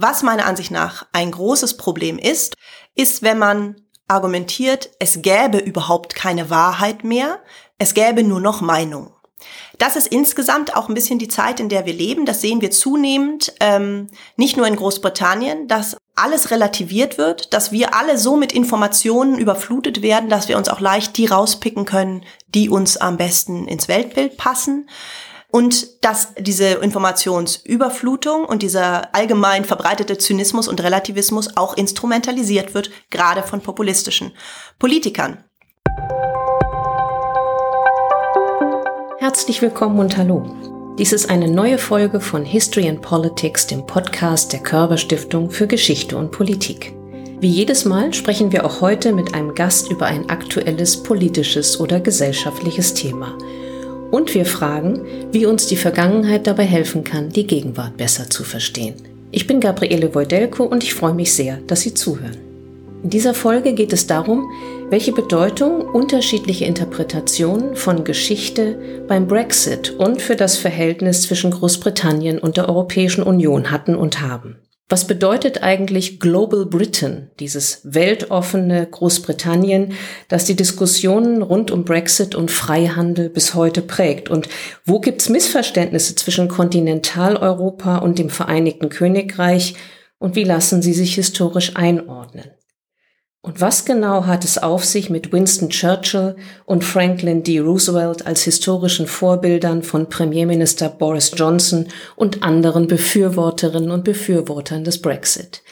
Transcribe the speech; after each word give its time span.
Was 0.00 0.22
meiner 0.22 0.46
Ansicht 0.46 0.70
nach 0.70 1.06
ein 1.10 1.32
großes 1.32 1.76
Problem 1.76 2.18
ist, 2.18 2.54
ist, 2.94 3.22
wenn 3.22 3.36
man 3.36 3.82
argumentiert, 4.06 4.90
es 5.00 5.22
gäbe 5.22 5.58
überhaupt 5.58 6.14
keine 6.14 6.50
Wahrheit 6.50 7.02
mehr, 7.02 7.40
es 7.78 7.94
gäbe 7.94 8.22
nur 8.22 8.40
noch 8.40 8.60
Meinung. 8.60 9.12
Das 9.76 9.96
ist 9.96 10.06
insgesamt 10.06 10.76
auch 10.76 10.88
ein 10.88 10.94
bisschen 10.94 11.18
die 11.18 11.26
Zeit, 11.26 11.58
in 11.58 11.68
der 11.68 11.84
wir 11.84 11.94
leben. 11.94 12.26
Das 12.26 12.40
sehen 12.40 12.60
wir 12.60 12.70
zunehmend, 12.70 13.52
ähm, 13.58 14.06
nicht 14.36 14.56
nur 14.56 14.68
in 14.68 14.76
Großbritannien, 14.76 15.66
dass 15.66 15.96
alles 16.14 16.52
relativiert 16.52 17.18
wird, 17.18 17.52
dass 17.52 17.72
wir 17.72 17.92
alle 17.96 18.18
so 18.18 18.36
mit 18.36 18.52
Informationen 18.52 19.36
überflutet 19.36 20.00
werden, 20.00 20.30
dass 20.30 20.46
wir 20.46 20.58
uns 20.58 20.68
auch 20.68 20.80
leicht 20.80 21.16
die 21.16 21.26
rauspicken 21.26 21.84
können, 21.84 22.24
die 22.46 22.68
uns 22.68 22.98
am 22.98 23.16
besten 23.16 23.66
ins 23.66 23.88
Weltbild 23.88 24.36
passen. 24.36 24.88
Und 25.50 26.04
dass 26.04 26.34
diese 26.38 26.66
Informationsüberflutung 26.66 28.44
und 28.44 28.62
dieser 28.62 29.14
allgemein 29.14 29.64
verbreitete 29.64 30.18
Zynismus 30.18 30.68
und 30.68 30.82
Relativismus 30.82 31.56
auch 31.56 31.74
instrumentalisiert 31.74 32.74
wird, 32.74 32.90
gerade 33.10 33.42
von 33.42 33.62
populistischen 33.62 34.32
Politikern. 34.78 35.44
Herzlich 39.18 39.62
willkommen 39.62 39.98
und 39.98 40.18
hallo. 40.18 40.94
Dies 40.98 41.12
ist 41.12 41.30
eine 41.30 41.48
neue 41.48 41.78
Folge 41.78 42.20
von 42.20 42.44
History 42.44 42.88
and 42.88 43.00
Politics, 43.00 43.66
dem 43.66 43.86
Podcast 43.86 44.52
der 44.52 44.60
Körber 44.60 44.98
Stiftung 44.98 45.50
für 45.50 45.66
Geschichte 45.66 46.18
und 46.18 46.30
Politik. 46.30 46.94
Wie 47.40 47.48
jedes 47.48 47.84
Mal 47.86 48.12
sprechen 48.12 48.52
wir 48.52 48.66
auch 48.66 48.80
heute 48.80 49.12
mit 49.12 49.32
einem 49.32 49.54
Gast 49.54 49.90
über 49.90 50.06
ein 50.06 50.28
aktuelles 50.28 51.02
politisches 51.02 51.80
oder 51.80 52.00
gesellschaftliches 52.00 52.94
Thema. 52.94 53.38
Und 54.10 54.34
wir 54.34 54.46
fragen, 54.46 55.00
wie 55.32 55.46
uns 55.46 55.66
die 55.66 55.76
Vergangenheit 55.76 56.46
dabei 56.46 56.64
helfen 56.64 57.04
kann, 57.04 57.28
die 57.28 57.46
Gegenwart 57.46 57.96
besser 57.96 58.30
zu 58.30 58.42
verstehen. 58.44 58.94
Ich 59.30 59.46
bin 59.46 59.60
Gabriele 59.60 60.14
Wojdelko 60.14 60.64
und 60.64 60.82
ich 60.82 60.94
freue 60.94 61.14
mich 61.14 61.34
sehr, 61.34 61.58
dass 61.66 61.82
Sie 61.82 61.92
zuhören. 61.92 62.38
In 63.02 63.10
dieser 63.10 63.34
Folge 63.34 63.74
geht 63.74 63.92
es 63.92 64.06
darum, 64.06 64.50
welche 64.90 65.12
Bedeutung 65.12 65.82
unterschiedliche 65.82 66.64
Interpretationen 66.64 67.76
von 67.76 68.02
Geschichte 68.02 69.04
beim 69.06 69.28
Brexit 69.28 69.90
und 69.90 70.20
für 70.20 70.34
das 70.34 70.56
Verhältnis 70.56 71.22
zwischen 71.22 71.50
Großbritannien 71.50 72.38
und 72.38 72.56
der 72.56 72.68
Europäischen 72.68 73.22
Union 73.22 73.70
hatten 73.70 73.94
und 73.94 74.20
haben. 74.20 74.56
Was 74.90 75.06
bedeutet 75.06 75.62
eigentlich 75.62 76.18
Global 76.18 76.64
Britain, 76.64 77.30
dieses 77.40 77.82
weltoffene 77.84 78.86
Großbritannien, 78.86 79.92
das 80.28 80.46
die 80.46 80.56
Diskussionen 80.56 81.42
rund 81.42 81.70
um 81.70 81.84
Brexit 81.84 82.34
und 82.34 82.50
Freihandel 82.50 83.28
bis 83.28 83.54
heute 83.54 83.82
prägt? 83.82 84.30
Und 84.30 84.48
wo 84.86 84.98
gibt's 84.98 85.28
Missverständnisse 85.28 86.14
zwischen 86.14 86.48
Kontinentaleuropa 86.48 87.98
und 87.98 88.18
dem 88.18 88.30
Vereinigten 88.30 88.88
Königreich? 88.88 89.74
Und 90.18 90.36
wie 90.36 90.44
lassen 90.44 90.80
sie 90.80 90.94
sich 90.94 91.16
historisch 91.16 91.76
einordnen? 91.76 92.50
Und 93.40 93.60
was 93.60 93.84
genau 93.84 94.26
hat 94.26 94.44
es 94.44 94.58
auf 94.58 94.84
sich 94.84 95.10
mit 95.10 95.32
Winston 95.32 95.70
Churchill 95.70 96.36
und 96.64 96.82
Franklin 96.82 97.44
D. 97.44 97.60
Roosevelt 97.60 98.26
als 98.26 98.42
historischen 98.42 99.06
Vorbildern 99.06 99.82
von 99.82 100.08
Premierminister 100.08 100.88
Boris 100.88 101.32
Johnson 101.36 101.86
und 102.16 102.42
anderen 102.42 102.88
Befürworterinnen 102.88 103.92
und 103.92 104.02
Befürwortern 104.02 104.82
des 104.82 105.00
Brexit? 105.00 105.62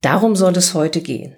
Darum 0.00 0.34
soll 0.34 0.56
es 0.56 0.74
heute 0.74 1.00
gehen. 1.00 1.36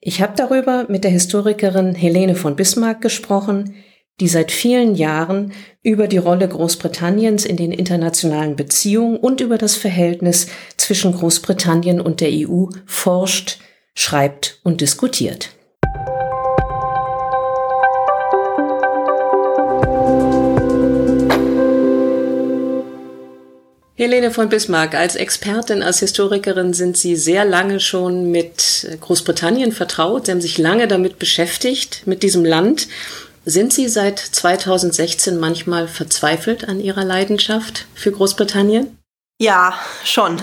Ich 0.00 0.22
habe 0.22 0.32
darüber 0.36 0.86
mit 0.88 1.04
der 1.04 1.10
Historikerin 1.10 1.94
Helene 1.94 2.34
von 2.34 2.56
Bismarck 2.56 3.02
gesprochen, 3.02 3.74
die 4.20 4.28
seit 4.28 4.52
vielen 4.52 4.94
Jahren 4.94 5.52
über 5.82 6.08
die 6.08 6.18
Rolle 6.18 6.48
Großbritanniens 6.48 7.44
in 7.44 7.56
den 7.56 7.72
internationalen 7.72 8.56
Beziehungen 8.56 9.16
und 9.16 9.40
über 9.40 9.58
das 9.58 9.76
Verhältnis 9.76 10.46
zwischen 10.76 11.12
Großbritannien 11.12 12.00
und 12.00 12.20
der 12.20 12.30
EU 12.32 12.66
forscht, 12.86 13.58
schreibt 13.96 14.60
und 14.62 14.80
diskutiert. 14.80 15.50
Helene 23.96 24.32
von 24.32 24.48
Bismarck, 24.48 24.94
als 24.94 25.14
Expertin, 25.14 25.82
als 25.82 26.00
Historikerin 26.00 26.74
sind 26.74 26.96
Sie 26.96 27.14
sehr 27.14 27.44
lange 27.44 27.78
schon 27.78 28.30
mit 28.30 28.88
Großbritannien 29.00 29.70
vertraut. 29.70 30.26
Sie 30.26 30.32
haben 30.32 30.40
sich 30.40 30.58
lange 30.58 30.88
damit 30.88 31.20
beschäftigt, 31.20 32.02
mit 32.04 32.24
diesem 32.24 32.44
Land. 32.44 32.88
Sind 33.44 33.72
Sie 33.72 33.88
seit 33.88 34.18
2016 34.18 35.38
manchmal 35.38 35.86
verzweifelt 35.86 36.68
an 36.68 36.80
Ihrer 36.80 37.04
Leidenschaft 37.04 37.86
für 37.94 38.10
Großbritannien? 38.10 38.98
Ja, 39.38 39.78
schon. 40.04 40.42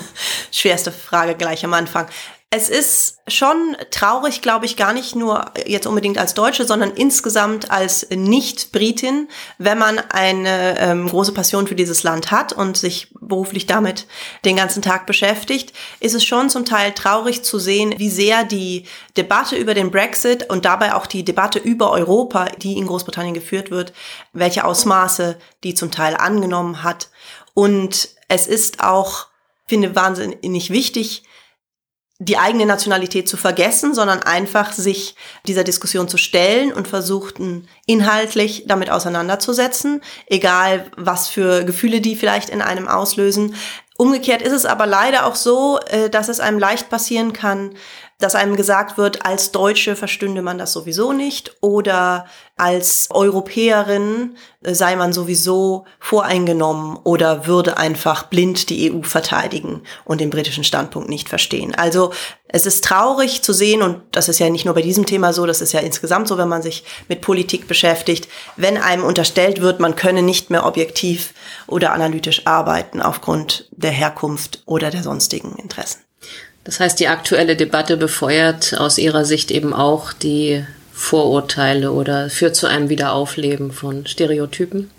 Schwerste 0.51 0.91
Frage 0.91 1.35
gleich 1.35 1.66
am 1.66 1.73
Anfang. 1.73 2.07
Es 2.53 2.67
ist 2.67 3.19
schon 3.29 3.78
traurig, 3.91 4.41
glaube 4.41 4.66
ich, 4.66 4.75
gar 4.75 4.91
nicht 4.91 5.16
nur 5.16 5.45
jetzt 5.66 5.88
unbedingt 5.88 6.17
als 6.17 6.34
Deutsche, 6.34 6.66
sondern 6.66 6.91
insgesamt 6.91 7.72
als 7.72 8.06
Nicht-Britin, 8.09 9.29
wenn 9.57 9.78
man 9.78 10.00
eine 10.00 10.78
ähm, 10.78 11.07
große 11.07 11.31
Passion 11.31 11.66
für 11.66 11.75
dieses 11.75 12.03
Land 12.03 12.29
hat 12.29 12.51
und 12.51 12.75
sich 12.75 13.13
beruflich 13.22 13.67
damit 13.67 14.06
den 14.44 14.57
ganzen 14.57 14.81
Tag 14.81 15.06
beschäftigt, 15.06 15.72
ist 16.01 16.13
es 16.13 16.25
schon 16.25 16.50
zum 16.50 16.66
Teil 16.66 16.91
traurig 16.91 17.41
zu 17.44 17.57
sehen, 17.57 17.94
wie 18.00 18.09
sehr 18.09 18.44
die 18.44 18.85
Debatte 19.16 19.56
über 19.56 19.73
den 19.73 19.90
Brexit 19.90 20.50
und 20.50 20.66
dabei 20.66 20.94
auch 20.94 21.07
die 21.07 21.23
Debatte 21.23 21.57
über 21.57 21.90
Europa, 21.90 22.47
die 22.57 22.78
in 22.78 22.85
Großbritannien 22.85 23.34
geführt 23.34 23.72
wird, 23.72 23.94
welche 24.34 24.66
Ausmaße 24.66 25.38
die 25.63 25.73
zum 25.73 25.90
Teil 25.90 26.17
angenommen 26.17 26.84
hat. 26.84 27.11
Und 27.53 28.09
es 28.28 28.45
ist 28.45 28.84
auch, 28.84 29.28
finde 29.67 29.95
wahnsinnig 29.95 30.69
wichtig, 30.69 31.23
die 32.24 32.38
eigene 32.38 32.68
Nationalität 32.68 33.28
zu 33.28 33.36
vergessen, 33.36 33.96
sondern 33.96 34.22
einfach 34.22 34.74
sich 34.74 35.16
dieser 35.48 35.64
Diskussion 35.64 36.08
zu 36.08 36.18
stellen 36.18 36.72
und 36.72 36.88
versuchten 36.88 37.68
inhaltlich 37.88 38.66
damit 38.68 38.92
auseinanderzusetzen, 38.92 40.02
egal 40.28 40.92
was 40.96 41.30
für 41.30 41.64
Gefühle 41.64 42.00
die 42.00 42.16
vielleicht 42.16 42.52
in 42.52 42.62
einem 42.62 42.88
auslösen. 42.88 43.56
Umgekehrt 43.98 44.44
ist 44.44 44.52
es 44.52 44.66
aber 44.66 44.86
leider 44.86 45.26
auch 45.26 45.34
so, 45.34 45.80
äh, 45.88 46.12
dass 46.12 46.30
es 46.30 46.40
einem 46.40 46.59
leicht 46.59 46.90
passieren 46.90 47.34
kann, 47.34 47.72
dass 48.22 48.36
einem 48.36 48.56
gesagt 48.56 48.98
wird, 48.98 49.26
als 49.26 49.52
Deutsche 49.52 49.96
verstünde 49.96 50.42
man 50.42 50.58
das 50.58 50.74
sowieso 50.74 51.12
nicht 51.12 51.56
oder 51.62 52.26
als 52.56 53.08
Europäerin 53.09 54.38
äh, 54.62 54.76
sei 54.76 54.96
man 54.96 55.14
sowieso 55.14 55.86
voreingenommen 56.00 56.98
oder 57.04 57.48
würde 57.48 57.78
einfach 57.78 58.24
blind 58.24 58.70
die 58.70 58.92
EU 58.92 59.02
verteidigen 59.02 59.82
und 60.06 60.22
den 60.22 60.30
britischen 60.30 60.64
Standpunkt 60.64 61.09
nicht 61.09 61.28
verstehen. 61.28 61.74
Also 61.74 62.14
es 62.48 62.66
ist 62.66 62.84
traurig 62.84 63.42
zu 63.42 63.54
sehen, 63.54 63.82
und 63.82 64.02
das 64.12 64.30
ist 64.30 64.40
ja 64.40 64.50
nicht 64.50 64.66
nur 64.66 64.76
bei 64.76 64.82
diesem 64.82 65.06
Thema 65.06 65.34
so, 65.34 65.46
das 65.46 65.62
ist 65.62 65.72
ja 65.72 65.80
insgesamt 65.80 66.28
so, 66.28 66.38
wenn 66.38 66.50
man 66.50 66.62
sich 66.62 66.84
mit 67.08 67.22
Politik 67.22 67.68
beschäftigt, 67.68 68.28
wenn 68.58 68.78
einem 68.78 69.03
unterstellt 69.03 69.62
wird, 69.62 69.80
man 69.80 69.96
könne 69.96 70.22
nicht 70.22 70.50
mehr 70.50 70.66
objektiv 70.66 71.34
oder 71.66 71.94
analytisch 71.94 72.46
arbeiten 72.46 73.02
aufgrund 73.02 73.70
der 73.72 73.92
Herkunft 73.92 74.62
oder 74.66 74.92
der 74.92 75.02
sonstigen 75.02 75.56
Interessen. 75.56 76.02
Das 76.63 76.79
heißt, 76.79 76.99
die 76.99 77.07
aktuelle 77.07 77.55
Debatte 77.55 77.97
befeuert 77.97 78.75
aus 78.77 78.97
Ihrer 78.97 79.25
Sicht 79.25 79.51
eben 79.51 79.73
auch 79.73 80.13
die 80.13 80.63
Vorurteile 80.91 81.91
oder 81.91 82.29
führt 82.29 82.55
zu 82.55 82.67
einem 82.67 82.89
Wiederaufleben 82.89 83.72
von 83.72 84.05
Stereotypen? 84.05 84.91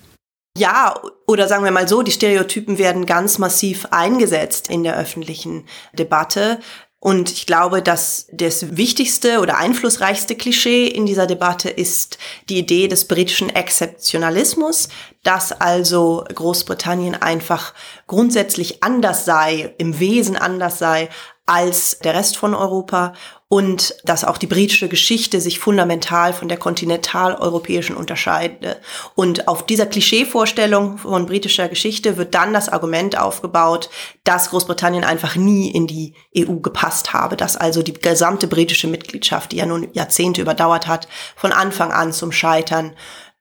Ja, 0.59 1.01
oder 1.27 1.49
sagen 1.49 1.65
wir 1.65 1.71
mal 1.71 1.89
so, 1.89 2.03
die 2.03 2.11
Stereotypen 2.13 2.79
werden 2.79 3.07
ganz 3.07 3.39
massiv 3.39 3.87
eingesetzt 3.91 4.69
in 4.69 4.83
der 4.83 4.99
öffentlichen 4.99 5.67
Debatte. 5.95 6.59
Und 6.99 7.33
ich 7.33 7.47
glaube, 7.47 7.83
dass 7.83 8.29
das 8.33 8.77
wichtigste 8.77 9.41
oder 9.41 9.59
einflussreichste 9.59 10.37
Klischee 10.37 10.87
in 10.87 11.07
dieser 11.07 11.27
Debatte 11.27 11.69
ist 11.69 12.19
die 12.49 12.59
Idee 12.59 12.87
des 12.87 13.09
britischen 13.09 13.51
Exzeptionalismus, 13.51 14.89
dass 15.25 15.53
also 15.53 16.25
Großbritannien 16.33 17.17
einfach 17.21 17.75
grundsätzlich 18.07 18.85
anders 18.85 19.25
sei, 19.25 19.75
im 19.79 19.99
Wesen 19.99 20.37
anders 20.37 20.79
sei 20.79 21.09
als 21.53 21.99
der 21.99 22.15
Rest 22.15 22.39
von 22.39 22.55
Europa 22.55 23.13
und 23.49 23.95
dass 24.05 24.25
auch 24.25 24.39
die 24.39 24.47
britische 24.47 24.89
Geschichte 24.89 25.39
sich 25.43 25.59
fundamental 25.59 26.33
von 26.33 26.49
der 26.49 26.57
kontinentaleuropäischen 26.57 27.95
unterscheide. 27.95 28.79
Und 29.15 29.49
auf 29.49 29.67
dieser 29.67 29.85
Klischeevorstellung 29.85 30.97
von 30.97 31.27
britischer 31.27 31.69
Geschichte 31.69 32.17
wird 32.17 32.35
dann 32.35 32.55
das 32.55 32.71
Argument 32.71 33.19
aufgebaut, 33.19 33.91
dass 34.25 34.49
Großbritannien 34.49 35.05
einfach 35.05 35.37
nie 35.37 35.71
in 35.71 35.87
die 35.87 36.15
EU 36.35 36.55
gepasst 36.55 37.13
habe, 37.13 37.37
dass 37.37 37.59
also 37.59 37.83
die 37.83 37.93
gesamte 37.93 38.47
britische 38.47 38.87
Mitgliedschaft, 38.87 39.53
die 39.53 39.57
ja 39.57 39.67
nun 39.67 39.89
Jahrzehnte 39.93 40.41
überdauert 40.41 40.87
hat, 40.87 41.07
von 41.37 41.53
Anfang 41.53 41.93
an 41.93 42.15
zum 42.15 42.33
Scheitern 42.33 42.97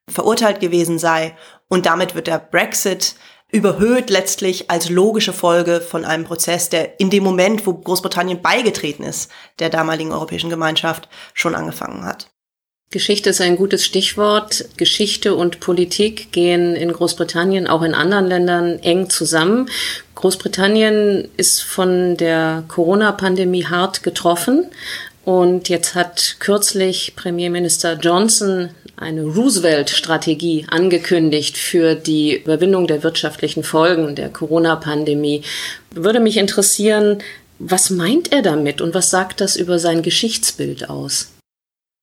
verurteilt 0.06 0.60
gewesen 0.60 0.98
sei. 0.98 1.34
Und 1.68 1.86
damit 1.86 2.14
wird 2.14 2.26
der 2.26 2.38
Brexit 2.38 3.14
überhöht 3.52 4.08
letztlich 4.10 4.70
als 4.70 4.88
logische 4.88 5.34
Folge 5.34 5.80
von 5.80 6.04
einem 6.04 6.24
Prozess, 6.24 6.70
der 6.70 6.98
in 6.98 7.10
dem 7.10 7.22
Moment, 7.22 7.66
wo 7.66 7.74
Großbritannien 7.74 8.40
beigetreten 8.40 9.04
ist, 9.04 9.30
der 9.58 9.68
damaligen 9.68 10.10
Europäischen 10.10 10.50
Gemeinschaft 10.50 11.08
schon 11.34 11.54
angefangen 11.54 12.04
hat. 12.04 12.28
Geschichte 12.90 13.30
ist 13.30 13.40
ein 13.40 13.56
gutes 13.56 13.86
Stichwort. 13.86 14.66
Geschichte 14.76 15.34
und 15.34 15.60
Politik 15.60 16.32
gehen 16.32 16.74
in 16.76 16.92
Großbritannien, 16.92 17.66
auch 17.66 17.82
in 17.82 17.94
anderen 17.94 18.26
Ländern 18.26 18.78
eng 18.80 19.08
zusammen. 19.08 19.68
Großbritannien 20.14 21.28
ist 21.36 21.62
von 21.62 22.16
der 22.16 22.64
Corona-Pandemie 22.68 23.66
hart 23.66 24.02
getroffen. 24.02 24.66
Und 25.24 25.68
jetzt 25.68 25.94
hat 25.94 26.36
kürzlich 26.40 27.14
Premierminister 27.16 27.94
Johnson 27.94 28.70
eine 29.02 29.24
Roosevelt-Strategie 29.24 30.66
angekündigt 30.70 31.58
für 31.58 31.94
die 31.94 32.36
Überwindung 32.36 32.86
der 32.86 33.02
wirtschaftlichen 33.02 33.64
Folgen 33.64 34.14
der 34.14 34.30
Corona-Pandemie. 34.30 35.42
Würde 35.90 36.20
mich 36.20 36.36
interessieren, 36.38 37.18
was 37.58 37.90
meint 37.90 38.32
er 38.32 38.42
damit 38.42 38.80
und 38.80 38.94
was 38.94 39.10
sagt 39.10 39.40
das 39.40 39.56
über 39.56 39.78
sein 39.78 40.02
Geschichtsbild 40.02 40.88
aus? 40.88 41.31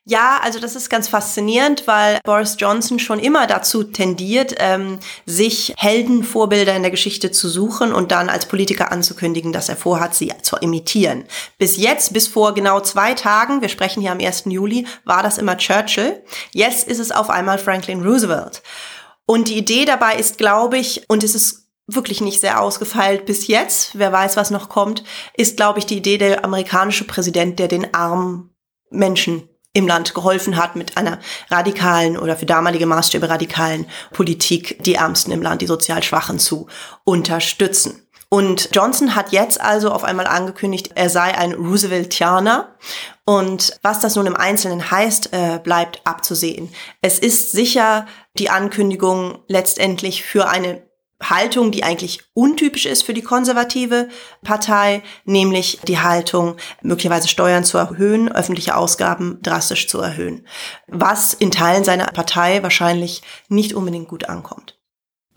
Ja, 0.10 0.40
also 0.42 0.60
das 0.60 0.76
ist 0.76 0.90
ganz 0.90 1.08
faszinierend, 1.08 1.86
weil 1.86 2.20
Boris 2.24 2.56
Johnson 2.58 2.98
schon 2.98 3.20
immer 3.20 3.46
dazu 3.46 3.84
tendiert, 3.84 4.56
ähm, 4.58 4.98
sich 5.28 5.76
Heldenvorbilder 5.78 6.76
in 6.76 6.82
der 6.82 6.90
Geschichte 6.90 7.30
zu 7.30 7.48
suchen 7.48 7.94
und 7.94 8.12
dann 8.12 8.28
als 8.28 8.48
Politiker 8.48 8.92
anzukündigen, 8.92 9.54
dass 9.54 9.70
er 9.70 9.76
vorhat, 9.76 10.16
sie 10.16 10.34
zu 10.42 10.56
imitieren. 10.56 11.26
Bis 11.60 11.78
jetzt, 11.78 12.12
bis 12.12 12.28
vor 12.28 12.56
genau 12.56 12.80
zwei 12.80 13.14
Tagen, 13.14 13.62
wir 13.62 13.70
sprechen 13.70 14.02
hier 14.02 14.12
am 14.12 14.20
1. 14.20 14.46
Juli, 14.48 14.88
war 15.06 15.22
das 15.22 15.38
immer 15.38 15.58
Churchill. 15.58 16.24
Jetzt 16.54 16.88
ist 16.88 17.00
es 17.00 17.12
auf 17.12 17.30
einmal 17.30 17.60
Franklin 17.60 18.02
Roosevelt. 18.02 18.64
Und 19.28 19.48
die 19.48 19.60
Idee 19.60 19.86
dabei 19.86 20.16
ist, 20.16 20.40
glaube 20.40 20.80
ich, 20.80 21.04
und 21.08 21.24
es 21.24 21.36
ist 21.36 21.68
wirklich 21.86 22.20
nicht 22.20 22.42
sehr 22.42 22.60
ausgefeilt 22.60 23.28
bis 23.28 23.46
jetzt, 23.46 23.92
wer 23.94 24.12
weiß, 24.12 24.38
was 24.38 24.50
noch 24.50 24.70
kommt, 24.70 25.04
ist, 25.36 25.56
glaube 25.56 25.78
ich, 25.78 25.86
die 25.86 25.98
Idee 25.98 26.18
der 26.18 26.44
amerikanische 26.44 27.04
Präsident, 27.04 27.60
der 27.60 27.68
den 27.68 27.94
armen 27.94 28.56
Menschen 28.90 29.48
im 29.74 29.88
Land 29.88 30.13
geholfen 30.13 30.57
hat 30.57 30.75
mit 30.75 30.98
einer 30.98 31.19
radikalen 31.50 32.18
oder 32.18 32.36
für 32.36 32.45
damalige 32.45 32.86
Maßstäbe 32.86 33.30
radikalen 33.30 33.86
Politik, 34.12 34.83
die 34.83 34.95
Ärmsten 34.95 35.31
im 35.31 35.42
Land, 35.42 35.62
die 35.62 35.68
sozial 35.68 36.01
Schwachen 36.04 36.39
zu 36.39 36.68
unterstützen. 37.04 38.07
Und 38.31 38.69
Johnson 38.74 39.16
hat 39.16 39.31
jetzt 39.31 39.60
also 39.60 39.92
auf 39.92 40.04
einmal 40.04 40.27
angekündigt, 40.27 40.92
er 40.94 41.10
sei 41.10 41.36
ein 41.36 41.54
Rooseveltianer. 41.54 42.75
Und 43.25 43.80
was 43.81 44.00
das 44.00 44.16
nun 44.16 44.27
im 44.27 44.36
Einzelnen 44.36 44.92
heißt, 44.92 45.33
äh, 45.33 45.60
bleibt 45.63 46.01
abzusehen. 46.04 46.69
Es 47.01 47.18
ist 47.18 47.51
sicher 47.51 48.06
die 48.38 48.51
Ankündigung 48.51 49.39
letztendlich 49.48 50.24
für 50.24 50.48
eine 50.48 50.88
Haltung, 51.21 51.71
die 51.71 51.83
eigentlich 51.83 52.21
untypisch 52.33 52.86
ist 52.86 53.04
für 53.04 53.13
die 53.13 53.21
konservative 53.21 54.07
Partei, 54.44 55.04
nämlich 55.25 55.80
die 55.88 56.00
Haltung, 56.00 56.56
möglicherweise 56.81 57.27
Steuern 57.27 57.63
zu 57.63 57.77
erhöhen, 57.77 58.31
öffentliche 58.31 58.75
Ausgaben 58.75 59.39
drastisch 59.42 59.88
zu 59.88 60.00
erhöhen, 60.00 60.48
was 60.88 61.33
in 61.33 61.51
Teilen 61.51 61.83
seiner 61.83 62.07
Partei 62.07 62.63
wahrscheinlich 62.63 63.21
nicht 63.50 63.74
unbedingt 63.74 64.07
gut 64.07 64.30
ankommt. 64.30 64.77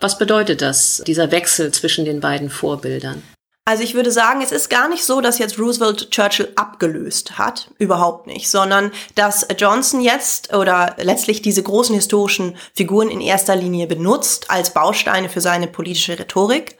Was 0.00 0.18
bedeutet 0.18 0.62
das, 0.62 1.02
dieser 1.06 1.30
Wechsel 1.30 1.72
zwischen 1.72 2.04
den 2.04 2.20
beiden 2.20 2.50
Vorbildern? 2.50 3.22
Also 3.64 3.84
ich 3.84 3.94
würde 3.94 4.10
sagen, 4.10 4.42
es 4.42 4.50
ist 4.50 4.70
gar 4.70 4.88
nicht 4.88 5.04
so, 5.04 5.20
dass 5.20 5.38
jetzt 5.38 5.56
Roosevelt 5.56 6.10
Churchill 6.10 6.52
abgelöst 6.56 7.38
hat, 7.38 7.70
überhaupt 7.78 8.26
nicht, 8.26 8.50
sondern 8.50 8.90
dass 9.14 9.46
Johnson 9.56 10.00
jetzt 10.00 10.52
oder 10.52 10.96
letztlich 10.98 11.42
diese 11.42 11.62
großen 11.62 11.94
historischen 11.94 12.56
Figuren 12.74 13.08
in 13.08 13.20
erster 13.20 13.54
Linie 13.54 13.86
benutzt 13.86 14.50
als 14.50 14.74
Bausteine 14.74 15.28
für 15.28 15.40
seine 15.40 15.68
politische 15.68 16.18
Rhetorik 16.18 16.76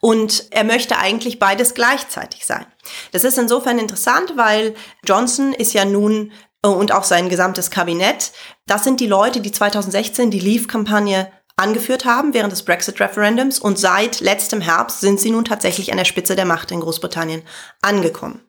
und 0.00 0.48
er 0.50 0.64
möchte 0.64 0.98
eigentlich 0.98 1.38
beides 1.38 1.72
gleichzeitig 1.72 2.44
sein. 2.44 2.66
Das 3.12 3.24
ist 3.24 3.38
insofern 3.38 3.78
interessant, 3.78 4.34
weil 4.36 4.74
Johnson 5.04 5.54
ist 5.54 5.72
ja 5.72 5.86
nun 5.86 6.32
äh, 6.62 6.68
und 6.68 6.92
auch 6.92 7.04
sein 7.04 7.30
gesamtes 7.30 7.70
Kabinett, 7.70 8.32
das 8.66 8.84
sind 8.84 9.00
die 9.00 9.06
Leute, 9.06 9.40
die 9.40 9.52
2016 9.52 10.30
die 10.30 10.40
Leave-Kampagne 10.40 11.30
angeführt 11.56 12.04
haben 12.04 12.34
während 12.34 12.52
des 12.52 12.64
Brexit-Referendums 12.64 13.58
und 13.58 13.78
seit 13.78 14.20
letztem 14.20 14.60
Herbst 14.60 15.00
sind 15.00 15.18
sie 15.18 15.30
nun 15.30 15.44
tatsächlich 15.44 15.90
an 15.90 15.96
der 15.96 16.04
Spitze 16.04 16.36
der 16.36 16.44
Macht 16.44 16.70
in 16.70 16.80
Großbritannien 16.80 17.42
angekommen. 17.80 18.42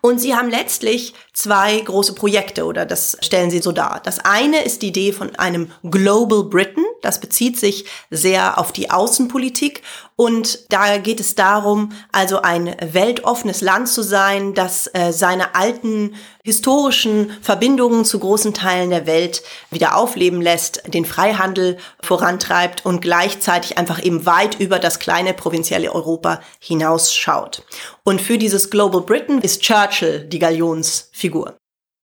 Und 0.00 0.20
sie 0.20 0.34
haben 0.34 0.50
letztlich 0.50 1.14
zwei 1.34 1.80
große 1.80 2.14
Projekte 2.14 2.64
oder 2.64 2.86
das 2.86 3.18
stellen 3.20 3.50
sie 3.50 3.58
so 3.58 3.72
dar. 3.72 4.00
Das 4.02 4.20
eine 4.20 4.62
ist 4.62 4.82
die 4.82 4.88
Idee 4.88 5.12
von 5.12 5.34
einem 5.36 5.70
Global 5.82 6.44
Britain. 6.44 6.84
Das 7.02 7.20
bezieht 7.20 7.58
sich 7.58 7.84
sehr 8.10 8.58
auf 8.58 8.72
die 8.72 8.90
Außenpolitik 8.90 9.82
und 10.16 10.72
da 10.72 10.98
geht 10.98 11.18
es 11.18 11.34
darum, 11.34 11.90
also 12.12 12.40
ein 12.42 12.76
weltoffenes 12.80 13.62
Land 13.62 13.88
zu 13.88 14.02
sein, 14.02 14.54
das 14.54 14.88
äh, 14.94 15.12
seine 15.12 15.56
alten 15.56 16.14
historischen 16.44 17.32
Verbindungen 17.42 18.04
zu 18.04 18.20
großen 18.20 18.54
Teilen 18.54 18.90
der 18.90 19.06
Welt 19.06 19.42
wieder 19.70 19.96
aufleben 19.96 20.40
lässt, 20.40 20.82
den 20.86 21.04
Freihandel 21.04 21.78
vorantreibt 22.00 22.86
und 22.86 23.00
gleichzeitig 23.00 23.76
einfach 23.76 24.00
eben 24.04 24.24
weit 24.24 24.60
über 24.60 24.78
das 24.78 25.00
kleine 25.00 25.34
provinzielle 25.34 25.92
Europa 25.92 26.40
hinausschaut. 26.60 27.64
Und 28.04 28.20
für 28.20 28.38
dieses 28.38 28.70
Global 28.70 29.00
Britain 29.00 29.40
ist 29.40 29.62
Churchill 29.62 30.20
die 30.20 30.38
Galionsfigur 30.38 31.23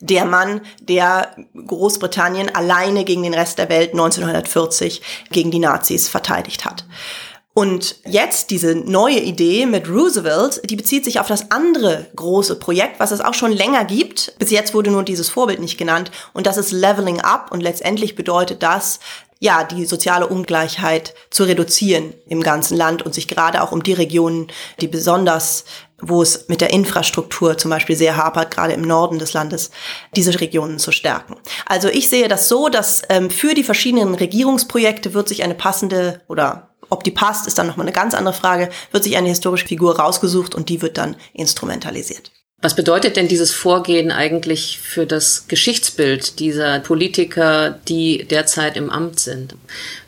der 0.01 0.25
Mann, 0.25 0.61
der 0.79 1.35
Großbritannien 1.67 2.53
alleine 2.53 3.05
gegen 3.05 3.23
den 3.23 3.33
Rest 3.33 3.59
der 3.59 3.69
Welt 3.69 3.91
1940 3.91 5.01
gegen 5.29 5.51
die 5.51 5.59
Nazis 5.59 6.07
verteidigt 6.07 6.65
hat. 6.65 6.85
Und 7.53 7.97
jetzt 8.05 8.49
diese 8.49 8.75
neue 8.75 9.19
Idee 9.19 9.65
mit 9.65 9.89
Roosevelt, 9.89 10.61
die 10.69 10.77
bezieht 10.77 11.03
sich 11.03 11.19
auf 11.19 11.27
das 11.27 11.51
andere 11.51 12.07
große 12.15 12.55
Projekt, 12.55 12.99
was 12.99 13.11
es 13.11 13.19
auch 13.19 13.33
schon 13.33 13.51
länger 13.51 13.83
gibt. 13.83 14.33
Bis 14.39 14.51
jetzt 14.51 14.73
wurde 14.73 14.89
nur 14.89 15.03
dieses 15.03 15.29
Vorbild 15.29 15.59
nicht 15.59 15.77
genannt. 15.77 16.11
Und 16.33 16.47
das 16.47 16.55
ist 16.55 16.71
Leveling 16.71 17.19
Up. 17.19 17.51
Und 17.51 17.59
letztendlich 17.59 18.15
bedeutet 18.15 18.63
das, 18.63 19.01
ja, 19.39 19.65
die 19.65 19.85
soziale 19.85 20.27
Ungleichheit 20.27 21.13
zu 21.29 21.43
reduzieren 21.43 22.13
im 22.27 22.41
ganzen 22.41 22.77
Land 22.77 23.01
und 23.01 23.13
sich 23.13 23.27
gerade 23.27 23.61
auch 23.61 23.73
um 23.73 23.83
die 23.83 23.93
Regionen, 23.93 24.47
die 24.79 24.87
besonders 24.87 25.65
wo 26.01 26.21
es 26.21 26.47
mit 26.47 26.61
der 26.61 26.71
Infrastruktur 26.71 27.57
zum 27.57 27.71
Beispiel 27.71 27.95
sehr 27.95 28.17
hapert, 28.17 28.51
gerade 28.51 28.73
im 28.73 28.81
Norden 28.81 29.19
des 29.19 29.33
Landes, 29.33 29.71
diese 30.15 30.39
Regionen 30.39 30.79
zu 30.79 30.91
stärken. 30.91 31.35
Also 31.65 31.87
ich 31.87 32.09
sehe 32.09 32.27
das 32.27 32.49
so, 32.49 32.69
dass 32.69 33.03
ähm, 33.09 33.29
für 33.29 33.53
die 33.53 33.63
verschiedenen 33.63 34.15
Regierungsprojekte 34.15 35.13
wird 35.13 35.29
sich 35.29 35.43
eine 35.43 35.55
passende 35.55 36.21
oder 36.27 36.69
ob 36.89 37.03
die 37.05 37.11
passt, 37.11 37.47
ist 37.47 37.57
dann 37.57 37.67
nochmal 37.67 37.85
eine 37.85 37.93
ganz 37.93 38.13
andere 38.13 38.33
Frage, 38.33 38.69
wird 38.91 39.03
sich 39.05 39.15
eine 39.15 39.29
historische 39.29 39.67
Figur 39.67 39.97
rausgesucht 39.97 40.53
und 40.53 40.67
die 40.67 40.81
wird 40.81 40.97
dann 40.97 41.15
instrumentalisiert. 41.33 42.31
Was 42.61 42.75
bedeutet 42.75 43.15
denn 43.15 43.27
dieses 43.27 43.51
Vorgehen 43.51 44.11
eigentlich 44.11 44.77
für 44.79 45.07
das 45.07 45.47
Geschichtsbild 45.47 46.39
dieser 46.39 46.79
Politiker, 46.79 47.79
die 47.87 48.25
derzeit 48.29 48.77
im 48.77 48.91
Amt 48.91 49.19
sind? 49.19 49.55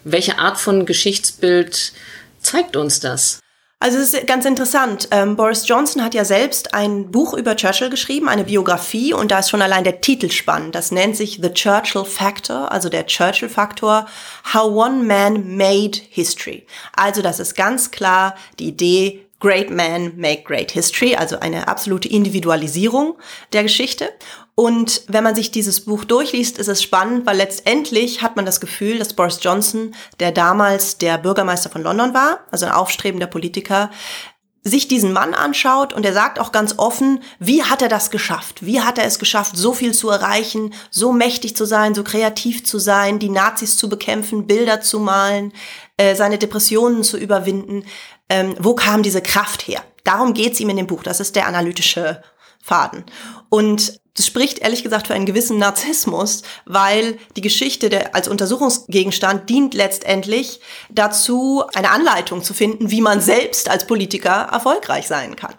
Welche 0.04 0.38
Art 0.38 0.60
von 0.60 0.86
Geschichtsbild 0.86 1.94
zeigt 2.42 2.76
uns 2.76 3.00
das? 3.00 3.40
Also 3.84 3.98
es 3.98 4.14
ist 4.14 4.28
ganz 4.28 4.46
interessant. 4.46 5.10
Ähm, 5.12 5.36
Boris 5.36 5.68
Johnson 5.68 6.06
hat 6.06 6.14
ja 6.14 6.24
selbst 6.24 6.74
ein 6.74 7.12
Buch 7.12 7.34
über 7.34 7.58
Churchill 7.58 7.90
geschrieben, 7.90 8.30
eine 8.30 8.46
Biografie, 8.46 9.14
und 9.14 9.30
da 9.30 9.40
ist 9.40 9.50
schon 9.50 9.62
allein 9.62 9.84
der 9.84 10.00
Titel 10.00 10.32
spannend. 10.32 10.74
Das 10.74 10.92
nennt 10.92 11.18
sich 11.18 11.42
The 11.42 11.50
Churchill 11.50 12.06
Factor, 12.06 12.72
also 12.72 12.88
der 12.88 13.08
Churchill-Faktor, 13.08 14.08
How 14.54 14.72
One 14.72 15.04
Man 15.04 15.58
Made 15.58 16.00
History. 16.10 16.66
Also 16.96 17.22
das 17.22 17.42
ist 17.42 17.56
ganz 17.56 17.92
klar 17.92 18.36
die 18.58 18.70
Idee, 18.70 19.26
Great 19.42 19.70
Men 19.70 20.14
Make 20.16 20.44
Great 20.44 20.72
History, 20.72 21.18
also 21.18 21.38
eine 21.40 21.68
absolute 21.68 22.08
Individualisierung 22.08 23.18
der 23.52 23.64
Geschichte. 23.64 24.14
Und 24.56 25.02
wenn 25.08 25.24
man 25.24 25.34
sich 25.34 25.50
dieses 25.50 25.86
Buch 25.86 26.04
durchliest, 26.06 26.60
ist 26.60 26.68
es 26.68 26.84
spannend, 26.84 27.26
weil 27.26 27.38
letztendlich 27.38 28.22
hat 28.22 28.36
man 28.36 28.46
das 28.46 28.62
Gefühl, 28.62 29.00
dass 29.00 29.14
Boris 29.14 29.40
Johnson, 29.42 29.96
der 30.20 30.32
damals 30.32 31.00
der 31.00 31.18
Bürgermeister 31.18 31.72
von 31.72 31.82
London 31.82 32.14
war, 32.14 32.40
also 32.52 32.68
ein 32.68 32.72
aufstrebender 32.72 33.26
Politiker, 33.26 33.90
sich 34.66 34.88
diesen 34.88 35.12
Mann 35.12 35.34
anschaut 35.34 35.92
und 35.92 36.06
er 36.06 36.14
sagt 36.14 36.40
auch 36.40 36.54
ganz 36.54 36.76
offen, 36.78 37.22
wie 37.38 37.64
hat 37.64 37.82
er 37.82 37.90
das 37.90 38.12
geschafft? 38.12 38.66
Wie 38.66 38.80
hat 38.80 38.98
er 38.98 39.06
es 39.06 39.20
geschafft, 39.20 39.58
so 39.58 39.74
viel 39.74 39.94
zu 39.94 40.10
erreichen, 40.10 40.74
so 40.90 41.12
mächtig 41.12 41.56
zu 41.58 41.66
sein, 41.66 41.94
so 41.94 42.04
kreativ 42.04 42.64
zu 42.64 42.80
sein, 42.80 43.20
die 43.20 43.30
Nazis 43.30 43.76
zu 43.76 43.90
bekämpfen, 43.90 44.48
Bilder 44.48 44.80
zu 44.80 45.00
malen, 45.00 45.52
äh, 45.98 46.16
seine 46.16 46.38
Depressionen 46.38 47.04
zu 47.04 47.18
überwinden? 47.18 47.84
Ähm, 48.30 48.56
wo 48.58 48.74
kam 48.74 49.04
diese 49.04 49.22
Kraft 49.22 49.68
her? 49.68 49.82
Darum 50.06 50.34
geht's 50.34 50.60
ihm 50.62 50.70
in 50.70 50.78
dem 50.78 50.88
Buch. 50.88 51.04
Das 51.04 51.20
ist 51.20 51.36
der 51.36 51.48
analytische 51.48 52.22
Faden. 52.64 53.04
Und 53.50 54.00
das 54.16 54.26
spricht 54.26 54.60
ehrlich 54.60 54.84
gesagt 54.84 55.08
für 55.08 55.14
einen 55.14 55.26
gewissen 55.26 55.58
Narzissmus, 55.58 56.44
weil 56.66 57.18
die 57.36 57.42
Geschichte 57.42 57.90
der, 57.90 58.16
als 58.16 58.28
Untersuchungsgegenstand 58.28 59.50
dient 59.50 59.74
letztendlich 59.74 60.62
dazu, 60.90 61.64
eine 61.74 61.90
Anleitung 61.90 62.42
zu 62.42 62.54
finden, 62.54 62.90
wie 62.90 63.02
man 63.02 63.22
selbst 63.22 63.70
als 63.70 63.86
Politiker 63.86 64.50
erfolgreich 64.52 65.08
sein 65.08 65.36
kann. 65.36 65.56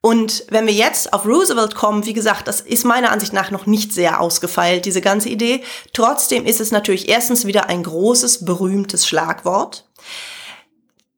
Und 0.00 0.44
wenn 0.50 0.66
wir 0.66 0.74
jetzt 0.74 1.12
auf 1.12 1.26
Roosevelt 1.26 1.74
kommen, 1.74 2.06
wie 2.06 2.12
gesagt, 2.12 2.46
das 2.46 2.60
ist 2.60 2.84
meiner 2.84 3.10
Ansicht 3.10 3.32
nach 3.32 3.50
noch 3.50 3.66
nicht 3.66 3.92
sehr 3.92 4.20
ausgefeilt, 4.20 4.84
diese 4.84 5.00
ganze 5.00 5.30
Idee. 5.30 5.62
Trotzdem 5.92 6.46
ist 6.46 6.60
es 6.60 6.70
natürlich 6.70 7.08
erstens 7.08 7.46
wieder 7.46 7.68
ein 7.68 7.82
großes, 7.82 8.44
berühmtes 8.44 9.06
Schlagwort. 9.06 9.86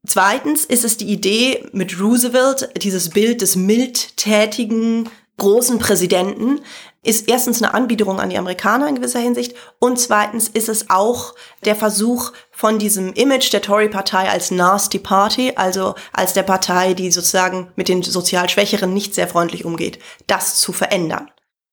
Zweitens 0.07 0.65
ist 0.65 0.85
es 0.85 0.97
die 0.97 1.09
Idee 1.09 1.69
mit 1.73 2.01
Roosevelt, 2.01 2.71
dieses 2.83 3.11
Bild 3.11 3.43
des 3.43 3.57
mildtätigen, 3.57 5.09
großen 5.37 5.79
Präsidenten 5.79 6.61
ist 7.03 7.29
erstens 7.29 7.63
eine 7.63 7.73
Anbiederung 7.73 8.19
an 8.19 8.31
die 8.31 8.39
Amerikaner 8.39 8.89
in 8.89 8.97
gewisser 8.97 9.21
Hinsicht 9.21 9.55
und 9.79 9.99
zweitens 9.99 10.49
ist 10.49 10.69
es 10.69 10.91
auch 10.91 11.35
der 11.65 11.77
Versuch 11.77 12.33
von 12.51 12.81
diesem 12.81 13.13
Image 13.13 13.53
der 13.53 13.63
Tory-Partei 13.63 14.29
als 14.29 14.51
Nasty 14.51 14.99
Party, 14.99 15.53
also 15.55 15.95
als 16.13 16.33
der 16.33 16.43
Partei, 16.43 16.95
die 16.95 17.13
sozusagen 17.13 17.71
mit 17.77 17.89
den 17.89 18.03
sozial 18.03 18.49
Schwächeren 18.49 18.93
nicht 18.93 19.15
sehr 19.15 19.29
freundlich 19.29 19.65
umgeht, 19.65 20.01
das 20.27 20.61
zu 20.61 20.73
verändern. 20.73 21.31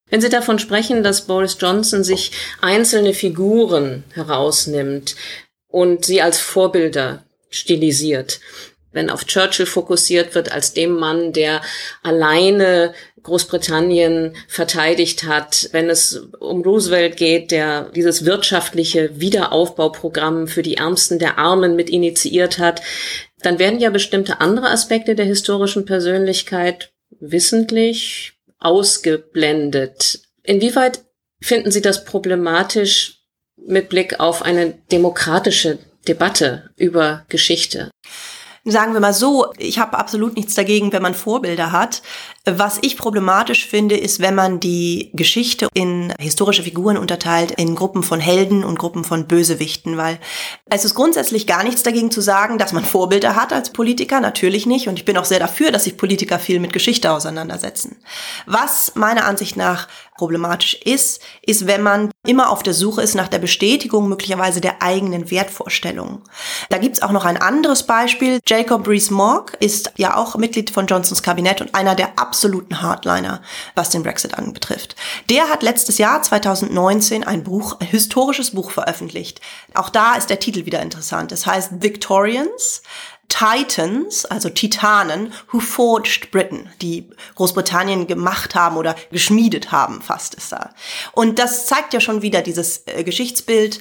Wenn 0.08 0.20
Sie 0.20 0.28
davon 0.28 0.60
sprechen, 0.60 1.02
dass 1.02 1.22
Boris 1.22 1.56
Johnson 1.58 2.04
sich 2.04 2.30
einzelne 2.60 3.12
Figuren 3.12 4.04
herausnimmt 4.12 5.16
und 5.66 6.04
sie 6.04 6.22
als 6.22 6.38
Vorbilder 6.38 7.23
stilisiert, 7.58 8.40
wenn 8.92 9.10
auf 9.10 9.24
Churchill 9.24 9.66
fokussiert 9.66 10.34
wird 10.34 10.52
als 10.52 10.72
dem 10.72 10.92
Mann, 10.92 11.32
der 11.32 11.60
alleine 12.02 12.94
Großbritannien 13.22 14.36
verteidigt 14.46 15.24
hat, 15.24 15.68
wenn 15.72 15.90
es 15.90 16.26
um 16.38 16.62
Roosevelt 16.62 17.16
geht, 17.16 17.50
der 17.50 17.90
dieses 17.94 18.24
wirtschaftliche 18.24 19.20
Wiederaufbauprogramm 19.20 20.46
für 20.46 20.62
die 20.62 20.76
Ärmsten 20.76 21.18
der 21.18 21.38
Armen 21.38 21.74
mit 21.74 21.90
initiiert 21.90 22.58
hat, 22.58 22.82
dann 23.42 23.58
werden 23.58 23.80
ja 23.80 23.90
bestimmte 23.90 24.40
andere 24.40 24.70
Aspekte 24.70 25.14
der 25.14 25.26
historischen 25.26 25.84
Persönlichkeit 25.84 26.92
wissentlich 27.20 28.32
ausgeblendet. 28.58 30.20
Inwieweit 30.42 31.00
finden 31.40 31.70
Sie 31.70 31.82
das 31.82 32.04
problematisch 32.04 33.20
mit 33.56 33.88
Blick 33.88 34.20
auf 34.20 34.42
eine 34.42 34.74
demokratische 34.90 35.78
Debatte 36.04 36.70
über 36.76 37.24
Geschichte? 37.28 37.90
sagen 38.64 38.94
wir 38.94 39.00
mal 39.00 39.12
so, 39.12 39.52
ich 39.58 39.78
habe 39.78 39.98
absolut 39.98 40.36
nichts 40.36 40.54
dagegen, 40.54 40.92
wenn 40.92 41.02
man 41.02 41.14
Vorbilder 41.14 41.70
hat. 41.70 42.02
Was 42.46 42.78
ich 42.82 42.96
problematisch 42.96 43.66
finde, 43.66 43.96
ist, 43.96 44.20
wenn 44.20 44.34
man 44.34 44.60
die 44.60 45.10
Geschichte 45.14 45.68
in 45.74 46.12
historische 46.18 46.62
Figuren 46.62 46.96
unterteilt, 46.96 47.52
in 47.52 47.74
Gruppen 47.74 48.02
von 48.02 48.20
Helden 48.20 48.64
und 48.64 48.78
Gruppen 48.78 49.04
von 49.04 49.26
Bösewichten, 49.26 49.96
weil 49.96 50.18
es 50.66 50.84
ist 50.84 50.94
grundsätzlich 50.94 51.46
gar 51.46 51.62
nichts 51.62 51.82
dagegen 51.82 52.10
zu 52.10 52.20
sagen, 52.20 52.58
dass 52.58 52.72
man 52.72 52.84
Vorbilder 52.84 53.36
hat 53.36 53.52
als 53.52 53.70
Politiker, 53.70 54.20
natürlich 54.20 54.66
nicht. 54.66 54.88
Und 54.88 54.98
ich 54.98 55.04
bin 55.04 55.16
auch 55.16 55.24
sehr 55.24 55.38
dafür, 55.38 55.70
dass 55.70 55.84
sich 55.84 55.96
Politiker 55.96 56.38
viel 56.38 56.60
mit 56.60 56.72
Geschichte 56.72 57.12
auseinandersetzen. 57.12 57.96
Was 58.46 58.94
meiner 58.94 59.26
Ansicht 59.26 59.56
nach 59.56 59.88
problematisch 60.16 60.74
ist, 60.84 61.20
ist, 61.42 61.66
wenn 61.66 61.82
man 61.82 62.10
immer 62.24 62.50
auf 62.50 62.62
der 62.62 62.74
Suche 62.74 63.02
ist 63.02 63.14
nach 63.14 63.28
der 63.28 63.38
Bestätigung 63.38 64.08
möglicherweise 64.08 64.60
der 64.60 64.82
eigenen 64.82 65.30
Wertvorstellungen. 65.30 66.22
Da 66.70 66.78
gibt's 66.78 67.02
auch 67.02 67.10
noch 67.10 67.24
ein 67.24 67.36
anderes 67.36 67.84
Beispiel. 67.84 68.40
Jacob 68.46 68.86
Rees-Mogg 68.86 69.56
ist 69.60 69.92
ja 69.96 70.16
auch 70.16 70.36
Mitglied 70.36 70.70
von 70.70 70.86
Johnsons 70.86 71.22
Kabinett 71.22 71.60
und 71.60 71.74
einer 71.74 71.94
der 71.94 72.18
absoluten 72.18 72.80
Hardliner, 72.80 73.42
was 73.74 73.90
den 73.90 74.02
Brexit 74.02 74.34
anbetrifft. 74.34 74.96
Der 75.30 75.48
hat 75.48 75.62
letztes 75.62 75.98
Jahr, 75.98 76.22
2019, 76.22 77.24
ein 77.24 77.42
Buch, 77.42 77.80
ein 77.80 77.86
historisches 77.86 78.52
Buch 78.52 78.70
veröffentlicht. 78.70 79.40
Auch 79.74 79.90
da 79.90 80.14
ist 80.14 80.30
der 80.30 80.38
Titel 80.40 80.64
wieder 80.64 80.80
interessant. 80.80 81.32
Es 81.32 81.46
heißt 81.46 81.82
Victorians, 81.82 82.82
Titans, 83.28 84.24
also 84.26 84.48
Titanen, 84.48 85.32
who 85.50 85.60
forged 85.60 86.30
Britain, 86.30 86.68
die 86.80 87.10
Großbritannien 87.34 88.06
gemacht 88.06 88.54
haben 88.54 88.76
oder 88.76 88.94
geschmiedet 89.10 89.72
haben, 89.72 90.02
fast 90.02 90.34
ist 90.34 90.52
da. 90.52 90.70
Und 91.12 91.38
das 91.38 91.66
zeigt 91.66 91.92
ja 91.94 92.00
schon 92.00 92.22
wieder 92.22 92.42
dieses 92.42 92.84
äh, 92.86 93.02
Geschichtsbild. 93.02 93.80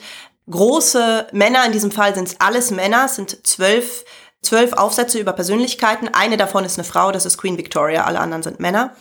Große 0.50 1.28
Männer, 1.32 1.66
in 1.66 1.72
diesem 1.72 1.92
Fall 1.92 2.16
sind 2.16 2.28
es 2.28 2.42
alles 2.42 2.72
Männer, 2.72 3.08
sind 3.08 3.46
zwölf, 3.46 4.04
zwölf 4.42 4.74
Aufsätze 4.74 5.20
über 5.20 5.34
Persönlichkeiten. 5.34 6.10
Eine 6.10 6.38
davon 6.38 6.66
ist 6.66 6.78
eine 6.78 6.84
Frau, 6.84 7.12
das 7.12 7.26
ist 7.26 7.38
Queen 7.38 7.58
Victoria, 7.58 8.04
alle 8.04 8.20
anderen 8.20 8.44
sind 8.44 8.60
Männer. 8.60 8.96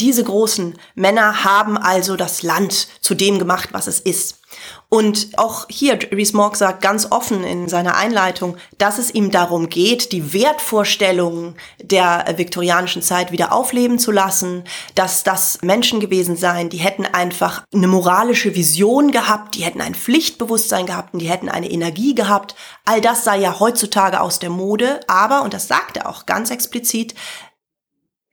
Diese 0.00 0.24
großen 0.24 0.78
Männer 0.94 1.44
haben 1.44 1.76
also 1.76 2.16
das 2.16 2.42
Land 2.42 2.88
zu 3.00 3.14
dem 3.14 3.38
gemacht, 3.38 3.68
was 3.72 3.86
es 3.86 4.00
ist. 4.00 4.40
Und 4.88 5.28
auch 5.36 5.66
hier, 5.68 5.98
Rees 6.10 6.32
Mogg 6.32 6.56
sagt 6.56 6.82
ganz 6.82 7.06
offen 7.10 7.44
in 7.44 7.68
seiner 7.68 7.96
Einleitung, 7.96 8.56
dass 8.78 8.98
es 8.98 9.14
ihm 9.14 9.30
darum 9.30 9.68
geht, 9.68 10.10
die 10.10 10.32
Wertvorstellungen 10.32 11.54
der 11.80 12.24
viktorianischen 12.36 13.02
Zeit 13.02 13.30
wieder 13.30 13.52
aufleben 13.52 14.00
zu 14.00 14.10
lassen, 14.10 14.64
dass 14.96 15.22
das 15.22 15.58
Menschen 15.62 16.00
gewesen 16.00 16.36
seien, 16.36 16.70
die 16.70 16.78
hätten 16.78 17.06
einfach 17.06 17.62
eine 17.72 17.86
moralische 17.86 18.56
Vision 18.56 19.12
gehabt, 19.12 19.54
die 19.54 19.62
hätten 19.62 19.80
ein 19.80 19.94
Pflichtbewusstsein 19.94 20.86
gehabt 20.86 21.12
und 21.14 21.20
die 21.20 21.28
hätten 21.30 21.48
eine 21.48 21.70
Energie 21.70 22.14
gehabt. 22.16 22.56
All 22.84 23.00
das 23.00 23.22
sei 23.22 23.38
ja 23.38 23.60
heutzutage 23.60 24.20
aus 24.20 24.40
der 24.40 24.50
Mode, 24.50 25.00
aber, 25.06 25.42
und 25.42 25.54
das 25.54 25.68
sagt 25.68 25.98
er 25.98 26.08
auch 26.08 26.26
ganz 26.26 26.50
explizit, 26.50 27.14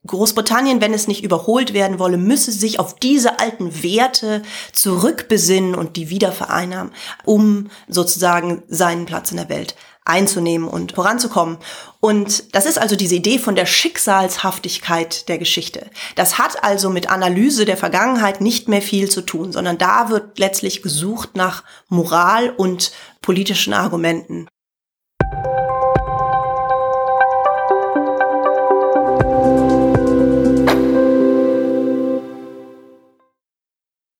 Großbritannien, 0.07 0.81
wenn 0.81 0.93
es 0.93 1.07
nicht 1.07 1.23
überholt 1.23 1.73
werden 1.73 1.99
wolle, 1.99 2.17
müsse 2.17 2.51
sich 2.51 2.79
auf 2.79 2.95
diese 2.95 3.39
alten 3.39 3.83
Werte 3.83 4.41
zurückbesinnen 4.71 5.75
und 5.75 5.95
die 5.95 6.09
wieder 6.09 6.31
vereinnahmen, 6.31 6.93
um 7.25 7.69
sozusagen 7.87 8.63
seinen 8.67 9.05
Platz 9.05 9.31
in 9.31 9.37
der 9.37 9.49
Welt 9.49 9.75
einzunehmen 10.07 10.67
und 10.67 10.93
voranzukommen. 10.93 11.57
Und 11.99 12.55
das 12.55 12.65
ist 12.65 12.79
also 12.79 12.95
diese 12.95 13.15
Idee 13.15 13.39
von 13.39 13.55
der 13.55 13.65
Schicksalshaftigkeit 13.65 15.27
der 15.27 15.37
Geschichte. 15.37 15.89
Das 16.15 16.37
hat 16.37 16.63
also 16.63 16.89
mit 16.89 17.09
Analyse 17.09 17.65
der 17.65 17.77
Vergangenheit 17.77 18.41
nicht 18.41 18.69
mehr 18.69 18.81
viel 18.81 19.09
zu 19.09 19.21
tun, 19.21 19.51
sondern 19.51 19.77
da 19.77 20.09
wird 20.09 20.39
letztlich 20.39 20.81
gesucht 20.81 21.35
nach 21.35 21.63
Moral 21.89 22.51
und 22.51 22.91
politischen 23.21 23.73
Argumenten. 23.73 24.47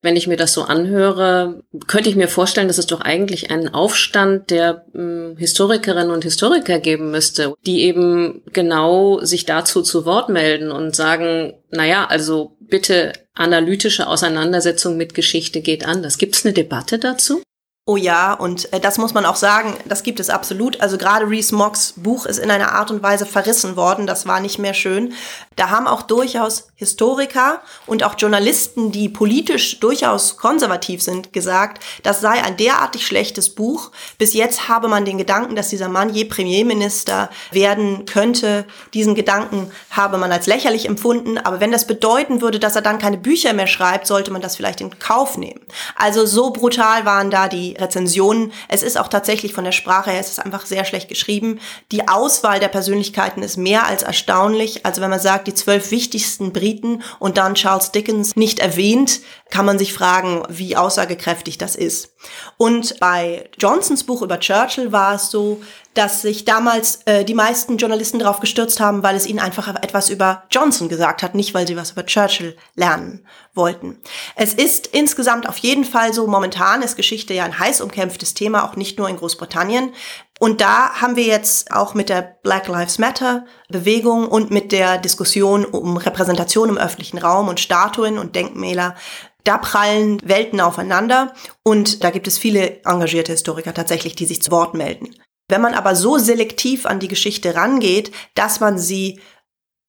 Wenn 0.08 0.16
ich 0.16 0.28
mir 0.28 0.38
das 0.38 0.54
so 0.54 0.62
anhöre, 0.62 1.62
könnte 1.86 2.10
ich 2.10 2.16
mir 2.16 2.30
vorstellen, 2.30 2.70
dass 2.70 2.78
es 2.78 2.88
doch 2.88 3.02
eigentlich 3.02 3.52
einen 3.52 3.74
Aufstand 3.74 4.52
der 4.52 4.86
äh, 4.96 5.36
Historikerinnen 5.38 6.12
und 6.12 6.24
Historiker 6.24 6.80
geben 6.80 7.12
müsste, 7.12 7.56
die 7.66 7.82
eben 7.82 8.42
genau 8.54 9.20
sich 9.20 9.44
dazu 9.44 9.82
zu 9.82 10.06
Wort 10.06 10.30
melden 10.30 10.72
und 10.72 10.96
sagen, 10.96 11.56
naja, 11.72 12.06
also 12.06 12.56
bitte 12.62 13.12
analytische 13.34 14.08
Auseinandersetzung 14.08 14.96
mit 14.96 15.14
Geschichte 15.14 15.60
geht 15.60 15.86
anders. 15.86 16.18
Gibt 16.18 16.36
es 16.36 16.46
eine 16.46 16.54
Debatte 16.54 17.00
dazu? 17.00 17.42
Oh 17.90 17.96
ja, 17.96 18.34
und 18.34 18.74
äh, 18.74 18.82
das 18.82 18.98
muss 18.98 19.14
man 19.14 19.26
auch 19.26 19.38
sagen, 19.38 19.74
das 19.86 20.04
gibt 20.04 20.20
es 20.20 20.30
absolut. 20.30 20.82
Also 20.82 20.98
gerade 20.98 21.30
Rees 21.30 21.54
Moggs 21.54 21.94
Buch 21.96 22.26
ist 22.26 22.38
in 22.38 22.52
einer 22.52 22.74
Art 22.74 22.92
und 22.92 23.02
Weise 23.02 23.26
verrissen 23.26 23.78
worden, 23.78 24.06
das 24.06 24.28
war 24.28 24.42
nicht 24.42 24.60
mehr 24.60 24.74
schön. 24.74 25.14
Da 25.56 25.70
haben 25.70 25.88
auch 25.88 26.02
durchaus 26.02 26.68
Historiker 26.76 27.62
und 27.86 28.04
auch 28.04 28.16
Journalisten, 28.18 28.92
die 28.92 29.08
politisch 29.08 29.80
durchaus 29.80 30.36
konservativ 30.36 31.02
sind, 31.02 31.32
gesagt, 31.32 31.82
das 32.04 32.20
sei 32.20 32.44
ein 32.44 32.58
derartig 32.58 33.08
schlechtes 33.08 33.56
Buch. 33.56 33.92
Bis 34.18 34.34
jetzt 34.34 34.68
habe 34.68 34.90
man 34.90 35.06
den 35.06 35.18
Gedanken, 35.18 35.56
dass 35.56 35.70
dieser 35.70 35.88
Mann 35.88 36.14
je 36.14 36.26
Premierminister 36.26 37.30
werden 37.52 38.06
könnte. 38.06 38.66
Diesen 38.94 39.16
Gedanken 39.16 39.72
habe 39.90 40.18
man 40.18 40.32
als 40.34 40.46
lächerlich 40.46 40.88
empfunden. 40.88 41.38
Aber 41.38 41.62
wenn 41.62 41.72
das 41.72 41.88
bedeuten 41.88 42.42
würde, 42.42 42.60
dass 42.60 42.76
er 42.76 42.84
dann 42.84 43.00
keine 43.00 43.18
Bücher 43.18 43.54
mehr 43.54 43.66
schreibt, 43.66 44.08
sollte 44.08 44.32
man 44.32 44.42
das 44.42 44.58
vielleicht 44.58 44.82
in 44.82 45.00
Kauf 45.00 45.38
nehmen. 45.38 45.62
Also 45.96 46.26
so 46.26 46.52
brutal 46.52 47.06
waren 47.06 47.32
da 47.32 47.48
die 47.48 47.77
Rezensionen. 47.80 48.52
Es 48.68 48.84
ist 48.84 49.00
auch 49.00 49.08
tatsächlich 49.08 49.54
von 49.54 49.64
der 49.64 49.72
Sprache 49.72 50.12
her, 50.12 50.20
es 50.20 50.30
ist 50.30 50.40
einfach 50.40 50.66
sehr 50.66 50.86
schlecht 50.86 51.10
geschrieben. 51.10 51.60
Die 51.92 52.08
Auswahl 52.08 52.60
der 52.60 52.68
Persönlichkeiten 52.68 53.44
ist 53.44 53.58
mehr 53.58 53.86
als 53.86 54.04
erstaunlich. 54.04 54.86
Also 54.86 55.02
wenn 55.02 55.10
man 55.10 55.20
sagt, 55.20 55.48
die 55.48 55.54
zwölf 55.54 55.92
wichtigsten 55.92 56.54
Briten 56.54 57.04
und 57.20 57.38
dann 57.38 57.56
Charles 57.56 57.92
Dickens 57.92 58.36
nicht 58.36 58.60
erwähnt, 58.60 59.22
kann 59.50 59.66
man 59.66 59.80
sich 59.80 59.94
fragen, 59.94 60.44
wie 60.50 60.76
aussagekräftig 60.76 61.58
das 61.58 61.76
ist. 61.76 62.14
Und 62.58 63.00
bei 63.00 63.50
Johnsons 63.58 64.04
Buch 64.04 64.22
über 64.22 64.40
Churchill 64.40 64.92
war 64.92 65.16
es 65.16 65.32
so, 65.32 65.62
dass 65.98 66.22
sich 66.22 66.46
damals 66.46 67.00
äh, 67.06 67.26
die 67.26 67.34
meisten 67.34 67.78
Journalisten 67.78 68.20
darauf 68.20 68.40
gestürzt 68.40 68.80
haben, 68.80 69.02
weil 69.02 69.16
es 69.16 69.26
ihnen 69.26 69.40
einfach 69.40 69.68
etwas 69.82 70.10
über 70.10 70.44
Johnson 70.52 70.90
gesagt 70.90 71.24
hat, 71.24 71.34
nicht 71.34 71.56
weil 71.56 71.66
sie 71.66 71.76
was 71.76 71.92
über 71.92 72.06
Churchill 72.06 72.56
lernen 72.76 73.26
wollten. 73.56 73.98
Es 74.36 74.54
ist 74.54 74.88
insgesamt 74.88 75.50
auf 75.50 75.58
jeden 75.58 75.86
Fall 75.86 76.14
so, 76.14 76.28
momentan 76.28 76.84
ist 76.84 76.96
Geschichte 76.96 77.34
ja 77.34 77.46
ein 77.46 77.58
heiß 77.68 77.82
umkämpftes 77.82 78.34
Thema, 78.34 78.64
auch 78.64 78.76
nicht 78.76 78.98
nur 78.98 79.10
in 79.10 79.18
Großbritannien. 79.18 79.94
Und 80.40 80.62
da 80.62 81.02
haben 81.02 81.16
wir 81.16 81.26
jetzt 81.26 81.72
auch 81.72 81.94
mit 81.94 82.10
der 82.10 82.22
Black 82.44 82.68
Lives 82.68 82.98
Matter 83.00 83.46
Bewegung 83.70 84.28
und 84.28 84.52
mit 84.52 84.72
der 84.72 84.98
Diskussion 84.98 85.66
um 85.66 85.98
Repräsentation 85.98 86.70
im 86.70 86.78
öffentlichen 86.78 87.18
Raum 87.18 87.48
und 87.48 87.60
Statuen 87.60 88.18
und 88.18 88.36
Denkmäler 88.36 88.96
da 89.44 89.58
prallen 89.58 90.20
Welten 90.28 90.60
aufeinander 90.60 91.34
und 91.64 92.04
da 92.04 92.10
gibt 92.10 92.28
es 92.28 92.38
viele 92.38 92.84
engagierte 92.84 93.32
Historiker 93.32 93.74
tatsächlich, 93.74 94.14
die 94.14 94.26
sich 94.26 94.42
zu 94.42 94.52
Wort 94.52 94.74
melden. 94.74 95.16
Wenn 95.48 95.62
man 95.62 95.74
aber 95.74 95.96
so 95.96 96.18
selektiv 96.18 96.86
an 96.86 97.00
die 97.00 97.08
Geschichte 97.08 97.56
rangeht, 97.56 98.12
dass 98.36 98.60
man 98.60 98.78
sie 98.78 99.22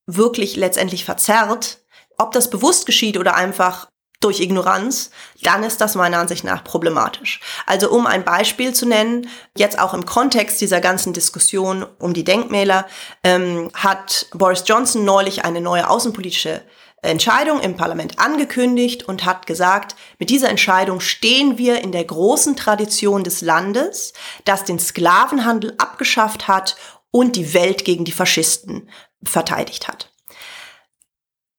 wirklich 0.06 0.54
letztendlich 0.54 1.04
verzerrt, 1.04 1.80
ob 2.18 2.30
das 2.30 2.50
bewusst 2.50 2.86
geschieht 2.86 3.18
oder 3.18 3.34
einfach 3.34 3.88
durch 4.20 4.40
Ignoranz, 4.40 5.10
dann 5.42 5.62
ist 5.62 5.80
das 5.80 5.94
meiner 5.94 6.18
Ansicht 6.18 6.42
nach 6.44 6.64
problematisch. 6.64 7.40
Also 7.66 7.90
um 7.90 8.06
ein 8.06 8.24
Beispiel 8.24 8.74
zu 8.74 8.86
nennen, 8.86 9.28
jetzt 9.56 9.78
auch 9.78 9.94
im 9.94 10.06
Kontext 10.06 10.60
dieser 10.60 10.80
ganzen 10.80 11.12
Diskussion 11.12 11.86
um 11.98 12.14
die 12.14 12.24
Denkmäler, 12.24 12.86
ähm, 13.22 13.70
hat 13.74 14.26
Boris 14.32 14.64
Johnson 14.66 15.04
neulich 15.04 15.44
eine 15.44 15.60
neue 15.60 15.88
außenpolitische 15.88 16.62
Entscheidung 17.00 17.60
im 17.60 17.76
Parlament 17.76 18.18
angekündigt 18.18 19.04
und 19.04 19.24
hat 19.24 19.46
gesagt, 19.46 19.94
mit 20.18 20.30
dieser 20.30 20.48
Entscheidung 20.48 20.98
stehen 20.98 21.56
wir 21.56 21.80
in 21.80 21.92
der 21.92 22.04
großen 22.04 22.56
Tradition 22.56 23.22
des 23.22 23.40
Landes, 23.40 24.12
das 24.44 24.64
den 24.64 24.80
Sklavenhandel 24.80 25.74
abgeschafft 25.78 26.48
hat 26.48 26.76
und 27.12 27.36
die 27.36 27.54
Welt 27.54 27.84
gegen 27.84 28.04
die 28.04 28.12
Faschisten 28.12 28.90
verteidigt 29.22 29.86
hat. 29.86 30.12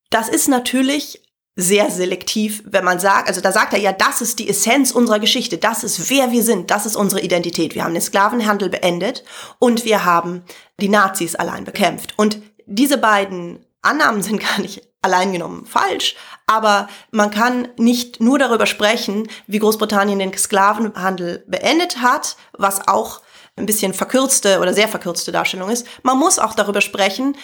Das 0.10 0.28
ist 0.28 0.50
natürlich 0.50 1.22
sehr 1.60 1.92
selektiv, 1.92 2.64
wenn 2.66 2.86
man 2.86 3.00
sagt, 3.00 3.28
also 3.28 3.42
da 3.42 3.52
sagt 3.52 3.74
er 3.74 3.80
ja, 3.80 3.92
das 3.92 4.22
ist 4.22 4.40
die 4.40 4.50
Essenz 4.50 4.92
unserer 4.92 5.20
Geschichte, 5.20 5.58
das 5.58 5.84
ist 5.84 6.10
wer 6.10 6.32
wir 6.32 6.44
sind, 6.44 6.72
das 6.72 6.86
ist 6.86 6.96
unsere 6.96 7.22
Identität. 7.22 7.76
Wir 7.76 7.84
haben 7.84 7.94
den 7.94 8.02
Sklavenhandel 8.02 8.70
beendet 8.70 9.24
und 9.60 9.86
wir 9.86 10.06
haben 10.06 10.44
die 10.80 10.90
Nazis 10.90 11.36
allein 11.36 11.66
bekämpft. 11.66 12.14
Und 12.18 12.42
diese 12.66 12.98
beiden 12.98 13.66
Annahmen 13.82 14.22
sind 14.22 14.40
gar 14.56 14.60
nicht 14.62 14.88
allein 15.02 15.32
genommen 15.32 15.66
falsch, 15.66 16.16
aber 16.46 16.90
man 17.12 17.32
kann 17.32 17.70
nicht 17.78 18.20
nur 18.20 18.38
darüber 18.40 18.66
sprechen, 18.66 19.28
wie 19.48 19.60
Großbritannien 19.60 20.20
den 20.20 20.38
Sklavenhandel 20.38 21.44
beendet 21.48 22.02
hat, 22.02 22.36
was 22.54 22.88
auch 22.88 23.22
ein 23.60 23.66
bisschen 23.66 23.94
verkürzte 23.94 24.60
oder 24.60 24.74
sehr 24.74 24.88
verkürzte 24.88 25.32
Darstellung 25.32 25.70
ist. 25.70 25.86
Man 26.04 26.18
muss 26.18 26.40
auch 26.40 26.54
darüber 26.54 26.82
sprechen, 26.82 27.36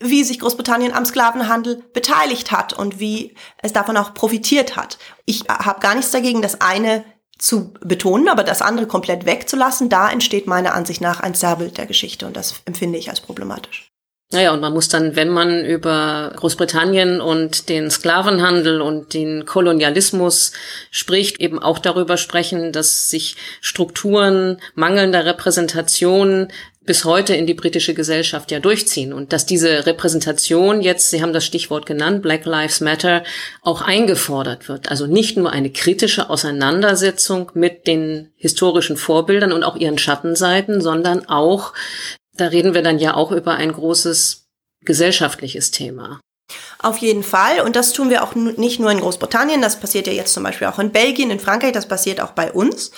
wie 0.00 0.24
sich 0.24 0.38
Großbritannien 0.38 0.94
am 0.94 1.04
Sklavenhandel 1.04 1.82
beteiligt 1.92 2.50
hat 2.50 2.72
und 2.72 3.00
wie 3.00 3.34
es 3.62 3.72
davon 3.72 3.96
auch 3.96 4.14
profitiert 4.14 4.76
hat. 4.76 4.98
Ich 5.26 5.44
habe 5.48 5.80
gar 5.80 5.94
nichts 5.94 6.12
dagegen, 6.12 6.42
das 6.42 6.60
eine 6.60 7.04
zu 7.38 7.74
betonen, 7.80 8.28
aber 8.28 8.44
das 8.44 8.62
andere 8.62 8.86
komplett 8.86 9.26
wegzulassen, 9.26 9.88
da 9.88 10.10
entsteht 10.10 10.46
meiner 10.46 10.74
Ansicht 10.74 11.00
nach 11.00 11.20
ein 11.20 11.34
Zerrbild 11.34 11.76
der 11.76 11.86
Geschichte 11.86 12.26
und 12.26 12.36
das 12.36 12.62
empfinde 12.64 12.98
ich 12.98 13.10
als 13.10 13.20
problematisch. 13.20 13.93
Naja, 14.34 14.52
und 14.52 14.60
man 14.60 14.72
muss 14.72 14.88
dann, 14.88 15.14
wenn 15.14 15.28
man 15.28 15.64
über 15.64 16.32
Großbritannien 16.34 17.20
und 17.20 17.68
den 17.68 17.88
Sklavenhandel 17.88 18.80
und 18.80 19.14
den 19.14 19.46
Kolonialismus 19.46 20.50
spricht, 20.90 21.40
eben 21.40 21.60
auch 21.60 21.78
darüber 21.78 22.16
sprechen, 22.16 22.72
dass 22.72 23.08
sich 23.08 23.36
Strukturen 23.60 24.58
mangelnder 24.74 25.24
Repräsentation 25.24 26.48
bis 26.84 27.04
heute 27.04 27.36
in 27.36 27.46
die 27.46 27.54
britische 27.54 27.94
Gesellschaft 27.94 28.50
ja 28.50 28.58
durchziehen 28.58 29.12
und 29.12 29.32
dass 29.32 29.46
diese 29.46 29.86
Repräsentation 29.86 30.80
jetzt, 30.80 31.10
Sie 31.10 31.22
haben 31.22 31.32
das 31.32 31.46
Stichwort 31.46 31.86
genannt, 31.86 32.20
Black 32.20 32.44
Lives 32.44 32.80
Matter, 32.80 33.22
auch 33.62 33.82
eingefordert 33.82 34.68
wird. 34.68 34.90
Also 34.90 35.06
nicht 35.06 35.36
nur 35.36 35.52
eine 35.52 35.70
kritische 35.70 36.28
Auseinandersetzung 36.28 37.52
mit 37.54 37.86
den 37.86 38.32
historischen 38.34 38.96
Vorbildern 38.96 39.52
und 39.52 39.62
auch 39.62 39.76
ihren 39.76 39.96
Schattenseiten, 39.96 40.80
sondern 40.80 41.28
auch 41.28 41.72
da 42.36 42.46
reden 42.46 42.74
wir 42.74 42.82
dann 42.82 42.98
ja 42.98 43.14
auch 43.14 43.32
über 43.32 43.54
ein 43.54 43.72
großes 43.72 44.46
gesellschaftliches 44.84 45.70
Thema. 45.70 46.20
Auf 46.78 46.98
jeden 46.98 47.22
Fall. 47.22 47.60
Und 47.60 47.76
das 47.76 47.92
tun 47.92 48.10
wir 48.10 48.22
auch 48.22 48.34
nicht 48.34 48.78
nur 48.78 48.90
in 48.90 49.00
Großbritannien, 49.00 49.62
das 49.62 49.80
passiert 49.80 50.06
ja 50.06 50.12
jetzt 50.12 50.34
zum 50.34 50.42
Beispiel 50.42 50.66
auch 50.66 50.78
in 50.78 50.92
Belgien, 50.92 51.30
in 51.30 51.40
Frankreich, 51.40 51.72
das 51.72 51.88
passiert 51.88 52.20
auch 52.20 52.32
bei 52.32 52.52
uns. 52.52 52.90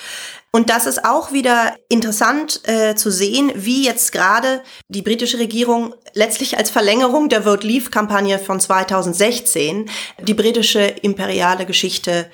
Und 0.52 0.70
das 0.70 0.86
ist 0.86 1.04
auch 1.04 1.32
wieder 1.32 1.76
interessant 1.88 2.66
äh, 2.66 2.94
zu 2.94 3.10
sehen, 3.10 3.52
wie 3.54 3.84
jetzt 3.84 4.10
gerade 4.10 4.62
die 4.88 5.02
britische 5.02 5.38
Regierung 5.38 5.94
letztlich 6.14 6.56
als 6.56 6.70
Verlängerung 6.70 7.28
der 7.28 7.42
Vote 7.42 7.66
Leave-Kampagne 7.66 8.38
von 8.38 8.58
2016 8.58 9.90
die 10.22 10.34
britische 10.34 10.80
imperiale 10.80 11.66
Geschichte 11.66 12.30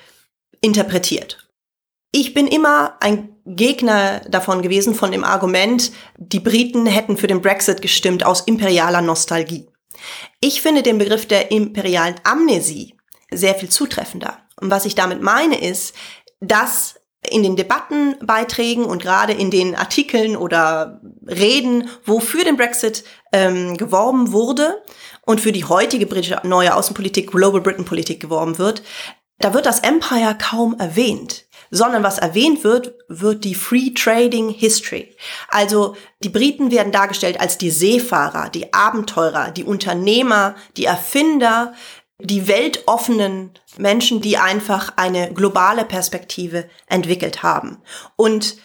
interpretiert. 0.61 1.45
Ich 2.11 2.33
bin 2.33 2.47
immer 2.47 2.95
ein 3.01 3.32
Gegner 3.45 4.21
davon 4.29 4.61
gewesen, 4.61 4.95
von 4.95 5.11
dem 5.11 5.23
Argument, 5.23 5.91
die 6.17 6.39
Briten 6.39 6.85
hätten 6.85 7.17
für 7.17 7.27
den 7.27 7.41
Brexit 7.41 7.81
gestimmt 7.81 8.25
aus 8.25 8.41
imperialer 8.41 9.01
Nostalgie. 9.01 9.67
Ich 10.39 10.61
finde 10.61 10.83
den 10.83 10.97
Begriff 10.97 11.27
der 11.27 11.51
imperialen 11.51 12.15
Amnesie 12.23 12.95
sehr 13.31 13.55
viel 13.55 13.69
zutreffender. 13.69 14.39
Und 14.59 14.69
was 14.71 14.85
ich 14.85 14.95
damit 14.95 15.21
meine 15.21 15.59
ist, 15.59 15.93
dass 16.39 16.95
in 17.29 17.43
den 17.43 17.55
Debattenbeiträgen 17.55 18.85
und 18.85 19.01
gerade 19.01 19.33
in 19.33 19.49
den 19.49 19.75
Artikeln 19.75 20.35
oder 20.35 21.01
Reden, 21.25 21.89
wo 22.05 22.19
für 22.19 22.43
den 22.43 22.57
Brexit 22.57 23.03
ähm, 23.31 23.77
geworben 23.77 24.31
wurde 24.33 24.83
und 25.25 25.39
für 25.39 25.53
die 25.53 25.63
heutige 25.63 26.05
britische 26.05 26.41
neue 26.43 26.75
Außenpolitik, 26.75 27.31
Global 27.31 27.61
Britain 27.61 27.85
Politik 27.85 28.19
geworben 28.19 28.57
wird, 28.57 28.83
da 29.39 29.53
wird 29.53 29.65
das 29.65 29.79
Empire 29.79 30.37
kaum 30.37 30.77
erwähnt 30.79 31.45
sondern 31.73 32.03
was 32.03 32.19
erwähnt 32.19 32.63
wird, 32.63 32.93
wird 33.07 33.43
die 33.43 33.55
Free 33.55 33.89
Trading 33.95 34.49
History. 34.49 35.15
Also 35.47 35.95
die 36.23 36.29
Briten 36.29 36.69
werden 36.69 36.91
dargestellt 36.91 37.41
als 37.41 37.57
die 37.57 37.71
Seefahrer, 37.71 38.49
die 38.49 38.71
Abenteurer, 38.73 39.49
die 39.49 39.63
Unternehmer, 39.63 40.55
die 40.77 40.85
Erfinder, 40.85 41.73
die 42.19 42.47
weltoffenen 42.47 43.53
Menschen, 43.77 44.21
die 44.21 44.37
einfach 44.37 44.93
eine 44.97 45.33
globale 45.33 45.83
Perspektive 45.83 46.69
entwickelt 46.85 47.41
haben. 47.41 47.81
Und 48.15 48.57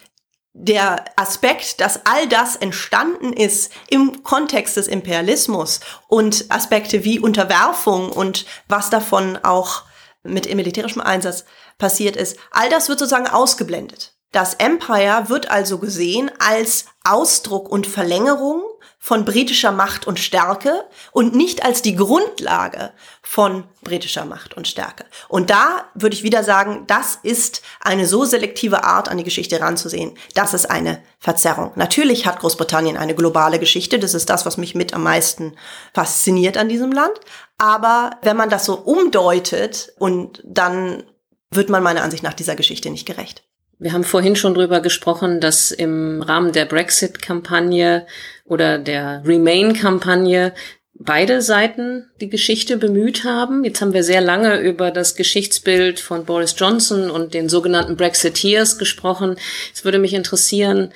der 0.53 1.07
Aspekt, 1.17 1.81
dass 1.81 2.05
all 2.05 2.29
das 2.29 2.57
entstanden 2.57 3.33
ist 3.33 3.73
im 3.89 4.23
Kontext 4.23 4.77
des 4.77 4.87
Imperialismus 4.87 5.81
und 6.09 6.45
Aspekte 6.51 7.05
wie 7.05 7.21
Unterwerfung 7.21 8.11
und 8.11 8.45
was 8.69 8.91
davon 8.91 9.39
auch 9.43 9.85
mit 10.25 10.53
militärischem 10.55 11.01
Einsatz 11.01 11.47
passiert 11.79 12.17
ist, 12.17 12.37
all 12.51 12.69
das 12.69 12.89
wird 12.89 12.99
sozusagen 12.99 13.29
ausgeblendet. 13.29 14.15
Das 14.33 14.55
Empire 14.55 15.29
wird 15.29 15.51
also 15.51 15.79
gesehen 15.79 16.31
als 16.39 16.85
Ausdruck 17.03 17.71
und 17.71 17.87
Verlängerung 17.87 18.63
von 18.99 19.25
britischer 19.25 19.73
Macht 19.73 20.07
und 20.07 20.19
Stärke 20.19 20.85
und 21.13 21.35
nicht 21.35 21.65
als 21.65 21.81
die 21.81 21.97
Grundlage 21.97 22.93
von 23.23 23.65
britischer 23.83 24.27
Macht 24.27 24.55
und 24.55 24.69
Stärke. 24.69 25.07
Und 25.29 25.49
da 25.49 25.87
würde 25.95 26.15
ich 26.15 26.25
wieder 26.25 26.45
sagen, 26.45 26.85
das 26.89 27.19
ist 27.23 27.63
eine 27.81 28.07
so 28.07 28.27
selektive 28.27 28.85
Art, 28.85 29.09
an 29.09 29.17
die 29.17 29.25
Geschichte 29.25 29.61
ranzusehen. 29.61 30.19
Das 30.35 30.53
ist 30.53 30.67
eine 30.67 31.03
Verzerrung. 31.21 31.73
Natürlich 31.77 32.27
hat 32.27 32.41
Großbritannien 32.41 32.99
eine 32.99 33.15
globale 33.15 33.59
Geschichte. 33.59 33.99
Das 33.99 34.13
ist 34.13 34.29
das, 34.29 34.45
was 34.45 34.59
mich 34.59 34.75
mit 34.75 34.93
am 34.93 35.05
meisten 35.05 35.57
fasziniert 35.95 36.59
an 36.59 36.69
diesem 36.69 36.93
Land. 36.93 37.19
Aber 37.57 38.11
wenn 38.23 38.37
man 38.37 38.51
das 38.51 38.67
so 38.67 38.75
umdeutet 38.75 39.93
und 39.99 40.43
dann 40.45 41.05
wird 41.51 41.69
man 41.69 41.83
meiner 41.83 42.03
Ansicht 42.03 42.23
nach 42.23 42.35
dieser 42.35 42.57
Geschichte 42.57 42.91
nicht 42.91 43.07
gerecht. 43.07 43.45
Wir 43.79 43.93
haben 43.93 44.05
vorhin 44.05 44.35
schon 44.35 44.55
drüber 44.55 44.81
gesprochen, 44.81 45.41
dass 45.41 45.71
im 45.71 46.21
Rahmen 46.21 46.53
der 46.53 46.65
Brexit-Kampagne 46.65 48.07
oder 48.45 48.79
der 48.79 49.23
Remain-Kampagne 49.25 50.53
beide 50.95 51.43
Seiten 51.43 52.11
die 52.21 52.29
Geschichte 52.29 52.77
bemüht 52.77 53.23
haben. 53.23 53.65
Jetzt 53.65 53.81
haben 53.81 53.93
wir 53.93 54.03
sehr 54.03 54.21
lange 54.21 54.59
über 54.59 54.91
das 54.91 55.15
Geschichtsbild 55.15 56.01
von 56.01 56.25
Boris 56.25 56.57
Johnson 56.59 57.09
und 57.09 57.35
den 57.35 57.49
sogenannten 57.49 57.97
Brexiteers 57.97 58.79
gesprochen. 58.79 59.37
Es 59.73 59.85
würde 59.85 60.01
mich 60.01 60.13
interessieren, 60.13 60.93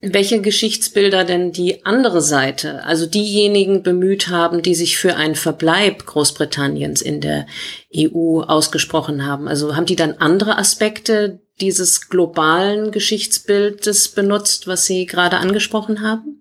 welche 0.00 0.40
Geschichtsbilder 0.40 1.24
denn 1.24 1.52
die 1.52 1.84
andere 1.84 2.22
Seite, 2.22 2.84
also 2.84 3.04
diejenigen 3.04 3.82
bemüht 3.82 4.28
haben, 4.28 4.62
die 4.62 4.74
sich 4.74 4.96
für 4.96 5.14
einen 5.16 5.34
Verbleib 5.34 6.06
Großbritanniens 6.06 7.02
in 7.02 7.20
der 7.20 7.46
EU 7.94 8.40
ausgesprochen 8.40 9.26
haben. 9.26 9.46
Also 9.46 9.76
haben 9.76 9.86
die 9.86 9.96
dann 9.96 10.14
andere 10.14 10.56
Aspekte 10.56 11.40
dieses 11.60 12.08
globalen 12.08 12.92
Geschichtsbildes 12.92 14.08
benutzt, 14.08 14.66
was 14.66 14.86
Sie 14.86 15.04
gerade 15.04 15.36
angesprochen 15.36 16.00
haben? 16.00 16.39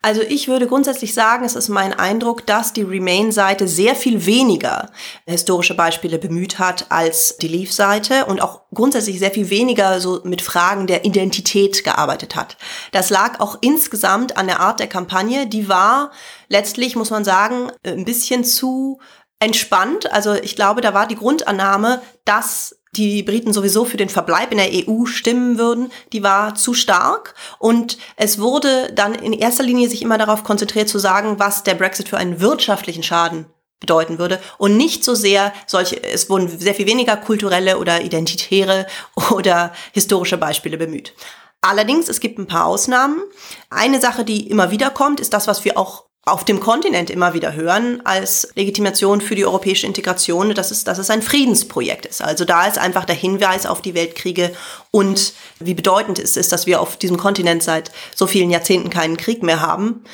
Also 0.00 0.22
ich 0.22 0.48
würde 0.48 0.66
grundsätzlich 0.66 1.14
sagen, 1.14 1.44
es 1.44 1.56
ist 1.56 1.68
mein 1.68 1.92
Eindruck, 1.92 2.46
dass 2.46 2.72
die 2.72 2.82
Remain-Seite 2.82 3.66
sehr 3.66 3.96
viel 3.96 4.26
weniger 4.26 4.90
historische 5.26 5.74
Beispiele 5.74 6.18
bemüht 6.18 6.58
hat 6.58 6.86
als 6.90 7.36
die 7.38 7.48
Leave-Seite 7.48 8.26
und 8.26 8.40
auch 8.40 8.62
grundsätzlich 8.72 9.18
sehr 9.18 9.30
viel 9.30 9.50
weniger 9.50 10.00
so 10.00 10.20
mit 10.24 10.40
Fragen 10.40 10.86
der 10.86 11.04
Identität 11.04 11.82
gearbeitet 11.82 12.36
hat. 12.36 12.56
Das 12.92 13.10
lag 13.10 13.40
auch 13.40 13.58
insgesamt 13.60 14.36
an 14.36 14.46
der 14.46 14.60
Art 14.60 14.80
der 14.80 14.86
Kampagne. 14.86 15.46
Die 15.46 15.68
war 15.68 16.12
letztlich, 16.48 16.96
muss 16.96 17.10
man 17.10 17.24
sagen, 17.24 17.72
ein 17.84 18.04
bisschen 18.04 18.44
zu 18.44 19.00
entspannt. 19.40 20.12
Also 20.12 20.34
ich 20.34 20.56
glaube, 20.56 20.80
da 20.80 20.94
war 20.94 21.06
die 21.06 21.16
Grundannahme, 21.16 22.02
dass 22.24 22.77
die 22.96 23.22
Briten 23.22 23.52
sowieso 23.52 23.84
für 23.84 23.96
den 23.96 24.08
Verbleib 24.08 24.52
in 24.52 24.58
der 24.58 24.70
EU 24.72 25.04
stimmen 25.04 25.58
würden, 25.58 25.90
die 26.12 26.22
war 26.22 26.54
zu 26.54 26.74
stark. 26.74 27.34
Und 27.58 27.98
es 28.16 28.38
wurde 28.38 28.92
dann 28.94 29.14
in 29.14 29.32
erster 29.32 29.62
Linie 29.62 29.88
sich 29.88 30.02
immer 30.02 30.18
darauf 30.18 30.44
konzentriert 30.44 30.88
zu 30.88 30.98
sagen, 30.98 31.38
was 31.38 31.64
der 31.64 31.74
Brexit 31.74 32.08
für 32.08 32.18
einen 32.18 32.40
wirtschaftlichen 32.40 33.02
Schaden 33.02 33.46
bedeuten 33.80 34.18
würde 34.18 34.40
und 34.58 34.76
nicht 34.76 35.04
so 35.04 35.14
sehr 35.14 35.52
solche, 35.66 36.02
es 36.02 36.28
wurden 36.28 36.48
sehr 36.48 36.74
viel 36.74 36.86
weniger 36.86 37.16
kulturelle 37.16 37.78
oder 37.78 38.00
identitäre 38.02 38.86
oder 39.30 39.72
historische 39.92 40.36
Beispiele 40.36 40.78
bemüht. 40.78 41.14
Allerdings, 41.60 42.08
es 42.08 42.20
gibt 42.20 42.38
ein 42.38 42.46
paar 42.46 42.66
Ausnahmen. 42.66 43.20
Eine 43.68 44.00
Sache, 44.00 44.24
die 44.24 44.48
immer 44.48 44.70
wieder 44.70 44.90
kommt, 44.90 45.20
ist 45.20 45.32
das, 45.32 45.48
was 45.48 45.64
wir 45.64 45.76
auch 45.76 46.07
auf 46.32 46.44
dem 46.44 46.60
Kontinent 46.60 47.10
immer 47.10 47.34
wieder 47.34 47.54
hören 47.54 48.00
als 48.04 48.48
Legitimation 48.54 49.20
für 49.20 49.34
die 49.34 49.44
europäische 49.44 49.86
Integration, 49.86 50.54
dass 50.54 50.70
es, 50.70 50.84
dass 50.84 50.98
es 50.98 51.10
ein 51.10 51.22
Friedensprojekt 51.22 52.06
ist. 52.06 52.22
Also 52.22 52.44
da 52.44 52.66
ist 52.66 52.78
einfach 52.78 53.04
der 53.04 53.16
Hinweis 53.16 53.66
auf 53.66 53.82
die 53.82 53.94
Weltkriege 53.94 54.52
und 54.90 55.32
wie 55.58 55.74
bedeutend 55.74 56.18
es 56.18 56.36
ist, 56.36 56.52
dass 56.52 56.66
wir 56.66 56.80
auf 56.80 56.96
diesem 56.96 57.16
Kontinent 57.16 57.62
seit 57.62 57.90
so 58.14 58.26
vielen 58.26 58.50
Jahrzehnten 58.50 58.90
keinen 58.90 59.16
Krieg 59.16 59.42
mehr 59.42 59.60
haben, 59.60 60.04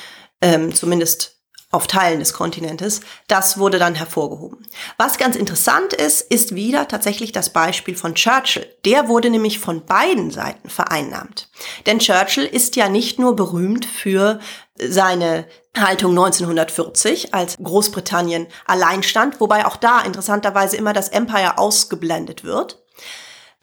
ähm, 0.41 0.75
zumindest 0.75 1.35
auf 1.75 1.89
Teilen 1.89 2.21
des 2.21 2.33
Kontinentes. 2.33 3.01
Das 3.27 3.59
wurde 3.59 3.79
dann 3.79 3.97
hervorgehoben. 3.97 4.65
Was 4.97 5.19
ganz 5.19 5.35
interessant 5.35 5.93
ist, 5.93 6.21
ist 6.21 6.55
wieder 6.55 6.87
tatsächlich 6.87 7.33
das 7.33 7.51
Beispiel 7.51 7.97
von 7.97 8.15
Churchill. 8.15 8.67
Der 8.85 9.09
wurde 9.09 9.29
nämlich 9.29 9.59
von 9.59 9.85
beiden 9.85 10.31
Seiten 10.31 10.71
vereinnahmt. 10.71 11.49
Denn 11.87 11.99
Churchill 11.99 12.45
ist 12.45 12.77
ja 12.77 12.89
nicht 12.89 13.19
nur 13.19 13.35
berühmt 13.35 13.85
für 13.85 14.39
seine 14.79 15.47
Haltung 15.77 16.13
1940, 16.13 17.35
als 17.35 17.57
Großbritannien 17.63 18.47
allein 18.67 19.03
stand, 19.03 19.41
wobei 19.41 19.67
auch 19.67 19.77
da 19.77 20.01
interessanterweise 20.01 20.77
immer 20.77 20.93
das 20.93 21.09
Empire 21.09 21.59
ausgeblendet 21.59 22.45
wird, 22.45 22.83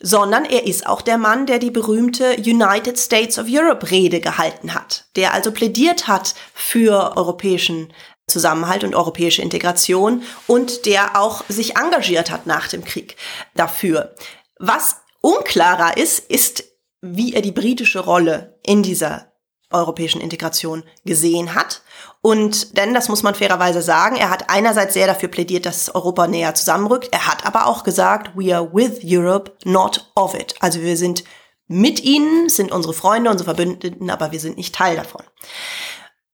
sondern 0.01 0.45
er 0.45 0.65
ist 0.65 0.87
auch 0.87 1.01
der 1.01 1.17
Mann, 1.17 1.45
der 1.45 1.59
die 1.59 1.71
berühmte 1.71 2.35
United 2.37 2.97
States 2.97 3.37
of 3.37 3.45
Europe 3.49 3.91
Rede 3.91 4.19
gehalten 4.19 4.73
hat, 4.73 5.05
der 5.15 5.33
also 5.33 5.51
plädiert 5.51 6.07
hat 6.07 6.33
für 6.53 7.15
europäischen 7.17 7.93
Zusammenhalt 8.27 8.83
und 8.83 8.95
europäische 8.95 9.41
Integration 9.41 10.23
und 10.47 10.85
der 10.85 11.19
auch 11.19 11.43
sich 11.49 11.75
engagiert 11.75 12.31
hat 12.31 12.47
nach 12.47 12.67
dem 12.67 12.83
Krieg 12.83 13.17
dafür. 13.55 14.15
Was 14.57 14.97
unklarer 15.21 15.97
ist, 15.97 16.19
ist, 16.19 16.63
wie 17.01 17.33
er 17.33 17.41
die 17.41 17.51
britische 17.51 17.99
Rolle 17.99 18.59
in 18.63 18.83
dieser 18.83 19.30
europäischen 19.73 20.21
Integration 20.21 20.83
gesehen 21.05 21.55
hat. 21.55 21.81
Und 22.21 22.77
denn, 22.77 22.93
das 22.93 23.09
muss 23.09 23.23
man 23.23 23.35
fairerweise 23.35 23.81
sagen, 23.81 24.15
er 24.15 24.29
hat 24.29 24.49
einerseits 24.49 24.93
sehr 24.93 25.07
dafür 25.07 25.29
plädiert, 25.29 25.65
dass 25.65 25.93
Europa 25.93 26.27
näher 26.27 26.53
zusammenrückt. 26.53 27.09
Er 27.11 27.27
hat 27.27 27.45
aber 27.45 27.65
auch 27.65 27.83
gesagt, 27.83 28.31
we 28.35 28.55
are 28.55 28.69
with 28.73 28.99
Europe, 29.03 29.53
not 29.63 30.11
of 30.15 30.35
it. 30.35 30.55
Also 30.59 30.81
wir 30.81 30.97
sind 30.97 31.23
mit 31.67 32.03
ihnen, 32.03 32.49
sind 32.49 32.71
unsere 32.71 32.93
Freunde, 32.93 33.31
unsere 33.31 33.45
Verbündeten, 33.45 34.09
aber 34.09 34.31
wir 34.31 34.39
sind 34.39 34.57
nicht 34.57 34.75
Teil 34.75 34.97
davon. 34.97 35.23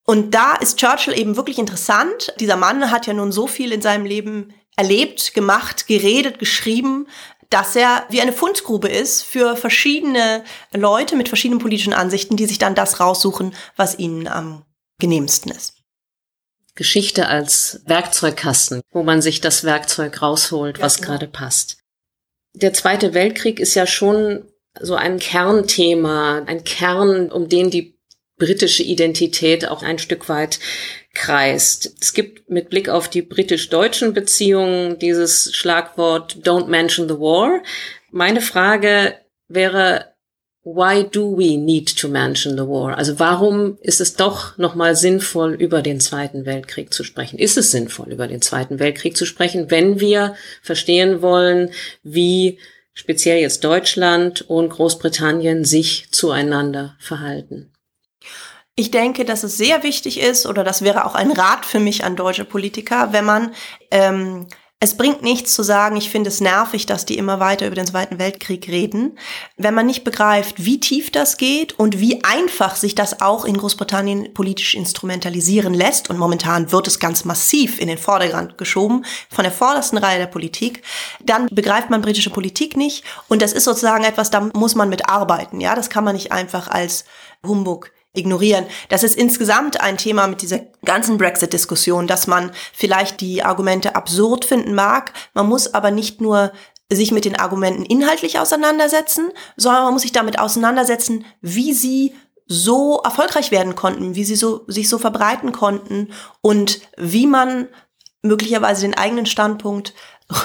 Und 0.03 0.33
da 0.33 0.55
ist 0.55 0.79
Churchill 0.79 1.17
eben 1.17 1.35
wirklich 1.35 1.59
interessant. 1.59 2.33
Dieser 2.39 2.55
Mann 2.55 2.91
hat 2.91 3.07
ja 3.07 3.13
nun 3.13 3.31
so 3.31 3.45
viel 3.45 3.71
in 3.71 3.81
seinem 3.81 4.05
Leben 4.05 4.53
erlebt, 4.77 5.33
gemacht, 5.33 5.87
geredet, 5.87 6.39
geschrieben, 6.39 7.07
dass 7.49 7.75
er 7.75 8.05
wie 8.09 8.21
eine 8.21 8.33
Fundgrube 8.33 8.89
ist 8.89 9.23
für 9.23 9.55
verschiedene 9.55 10.43
Leute 10.73 11.15
mit 11.15 11.29
verschiedenen 11.29 11.59
politischen 11.59 11.93
Ansichten, 11.93 12.37
die 12.37 12.45
sich 12.45 12.57
dann 12.57 12.75
das 12.75 12.99
raussuchen, 12.99 13.53
was 13.75 13.97
ihnen 13.97 14.27
am 14.27 14.65
genehmsten 14.99 15.51
ist. 15.51 15.73
Geschichte 16.75 17.27
als 17.27 17.81
Werkzeugkasten, 17.85 18.81
wo 18.91 19.03
man 19.03 19.21
sich 19.21 19.41
das 19.41 19.63
Werkzeug 19.63 20.21
rausholt, 20.21 20.79
was 20.79 20.97
genau. 20.97 21.09
gerade 21.09 21.27
passt. 21.27 21.79
Der 22.53 22.73
Zweite 22.73 23.13
Weltkrieg 23.13 23.59
ist 23.59 23.75
ja 23.75 23.87
schon 23.87 24.45
so 24.79 24.95
ein 24.95 25.19
Kernthema, 25.19 26.43
ein 26.45 26.63
Kern, 26.63 27.31
um 27.31 27.49
den 27.49 27.71
die 27.71 27.97
britische 28.37 28.83
Identität 28.83 29.67
auch 29.67 29.81
ein 29.81 29.97
Stück 29.97 30.29
weit 30.29 30.59
kreist. 31.17 31.95
Es 31.99 32.13
gibt 32.13 32.49
mit 32.49 32.69
Blick 32.69 32.89
auf 32.89 33.09
die 33.09 33.23
britisch-deutschen 33.23 34.13
Beziehungen 34.13 34.99
dieses 34.99 35.53
Schlagwort 35.55 36.37
Don't 36.43 36.67
mention 36.67 37.09
the 37.09 37.15
war. 37.15 37.61
Meine 38.11 38.39
Frage 38.39 39.15
wäre, 39.47 40.13
why 40.63 41.03
do 41.03 41.35
we 41.35 41.57
need 41.57 41.97
to 41.97 42.07
mention 42.07 42.53
the 42.53 42.67
war? 42.67 42.97
Also 42.97 43.19
warum 43.19 43.77
ist 43.81 43.99
es 43.99 44.13
doch 44.13 44.57
nochmal 44.57 44.95
sinnvoll, 44.95 45.53
über 45.53 45.81
den 45.81 45.99
Zweiten 45.99 46.45
Weltkrieg 46.45 46.93
zu 46.93 47.03
sprechen? 47.03 47.39
Ist 47.39 47.57
es 47.57 47.71
sinnvoll, 47.71 48.11
über 48.11 48.27
den 48.27 48.41
Zweiten 48.41 48.79
Weltkrieg 48.79 49.17
zu 49.17 49.25
sprechen, 49.25 49.71
wenn 49.71 49.99
wir 49.99 50.35
verstehen 50.61 51.21
wollen, 51.21 51.71
wie 52.03 52.59
speziell 52.93 53.39
jetzt 53.39 53.63
Deutschland 53.63 54.41
und 54.41 54.69
Großbritannien 54.69 55.65
sich 55.65 56.09
zueinander 56.11 56.95
verhalten? 56.99 57.71
Ich 58.79 58.91
denke, 58.91 59.25
dass 59.25 59.43
es 59.43 59.57
sehr 59.57 59.81
wichtig 59.81 60.19
ist, 60.19 60.45
oder 60.45 60.63
das 60.63 60.83
wäre 60.83 61.05
auch 61.05 61.15
ein 61.15 61.31
Rat 61.31 61.65
für 61.65 61.79
mich 61.79 62.03
an 62.03 62.15
deutsche 62.15 62.45
Politiker, 62.45 63.11
wenn 63.11 63.25
man 63.25 63.51
ähm, 63.89 64.45
es 64.79 64.95
bringt 64.95 65.23
nichts 65.23 65.55
zu 65.55 65.63
sagen, 65.63 65.97
ich 65.97 66.11
finde 66.11 66.27
es 66.27 66.39
nervig, 66.39 66.85
dass 66.85 67.03
die 67.03 67.17
immer 67.17 67.39
weiter 67.39 67.65
über 67.65 67.75
den 67.75 67.87
Zweiten 67.87 68.19
Weltkrieg 68.19 68.67
reden, 68.67 69.17
wenn 69.55 69.73
man 69.73 69.87
nicht 69.87 70.03
begreift, 70.03 70.63
wie 70.63 70.79
tief 70.79 71.11
das 71.11 71.37
geht 71.37 71.79
und 71.79 71.99
wie 71.99 72.23
einfach 72.23 72.75
sich 72.75 72.93
das 72.93 73.19
auch 73.19 73.45
in 73.45 73.57
Großbritannien 73.57 74.35
politisch 74.35 74.75
instrumentalisieren 74.75 75.73
lässt. 75.73 76.11
Und 76.11 76.19
momentan 76.19 76.71
wird 76.71 76.85
es 76.85 76.99
ganz 76.99 77.25
massiv 77.25 77.79
in 77.79 77.87
den 77.87 77.97
Vordergrund 77.97 78.59
geschoben 78.59 79.03
von 79.31 79.43
der 79.43 79.51
vordersten 79.51 79.97
Reihe 79.97 80.19
der 80.19 80.27
Politik. 80.27 80.83
Dann 81.23 81.47
begreift 81.49 81.89
man 81.89 82.03
britische 82.03 82.29
Politik 82.29 82.77
nicht. 82.77 83.03
Und 83.27 83.41
das 83.41 83.53
ist 83.53 83.63
sozusagen 83.63 84.03
etwas, 84.03 84.29
da 84.29 84.41
muss 84.53 84.75
man 84.75 84.89
mit 84.89 85.09
arbeiten. 85.09 85.59
Ja, 85.59 85.73
das 85.73 85.89
kann 85.89 86.03
man 86.03 86.13
nicht 86.13 86.31
einfach 86.31 86.67
als 86.67 87.05
Humbug 87.43 87.91
ignorieren. 88.13 88.65
Das 88.89 89.03
ist 89.03 89.15
insgesamt 89.15 89.79
ein 89.79 89.97
Thema 89.97 90.27
mit 90.27 90.41
dieser 90.41 90.61
ganzen 90.83 91.17
Brexit-Diskussion, 91.17 92.07
dass 92.07 92.27
man 92.27 92.51
vielleicht 92.73 93.21
die 93.21 93.43
Argumente 93.43 93.95
absurd 93.95 94.45
finden 94.45 94.73
mag. 94.73 95.13
Man 95.33 95.47
muss 95.47 95.73
aber 95.73 95.91
nicht 95.91 96.21
nur 96.21 96.51
sich 96.91 97.11
mit 97.11 97.25
den 97.25 97.37
Argumenten 97.37 97.83
inhaltlich 97.83 98.39
auseinandersetzen, 98.39 99.31
sondern 99.55 99.83
man 99.83 99.93
muss 99.93 100.03
sich 100.03 100.13
damit 100.13 100.39
auseinandersetzen, 100.39 101.25
wie 101.41 101.73
sie 101.73 102.15
so 102.47 103.01
erfolgreich 103.03 103.51
werden 103.51 103.75
konnten, 103.75 104.15
wie 104.15 104.23
sie 104.23 104.37
so, 104.37 104.63
sich 104.67 104.87
so 104.87 104.97
verbreiten 104.97 105.51
konnten 105.51 106.13
und 106.41 106.79
wie 106.95 107.27
man 107.27 107.67
möglicherweise 108.21 108.81
den 108.81 108.97
eigenen 108.97 109.25
Standpunkt 109.25 109.93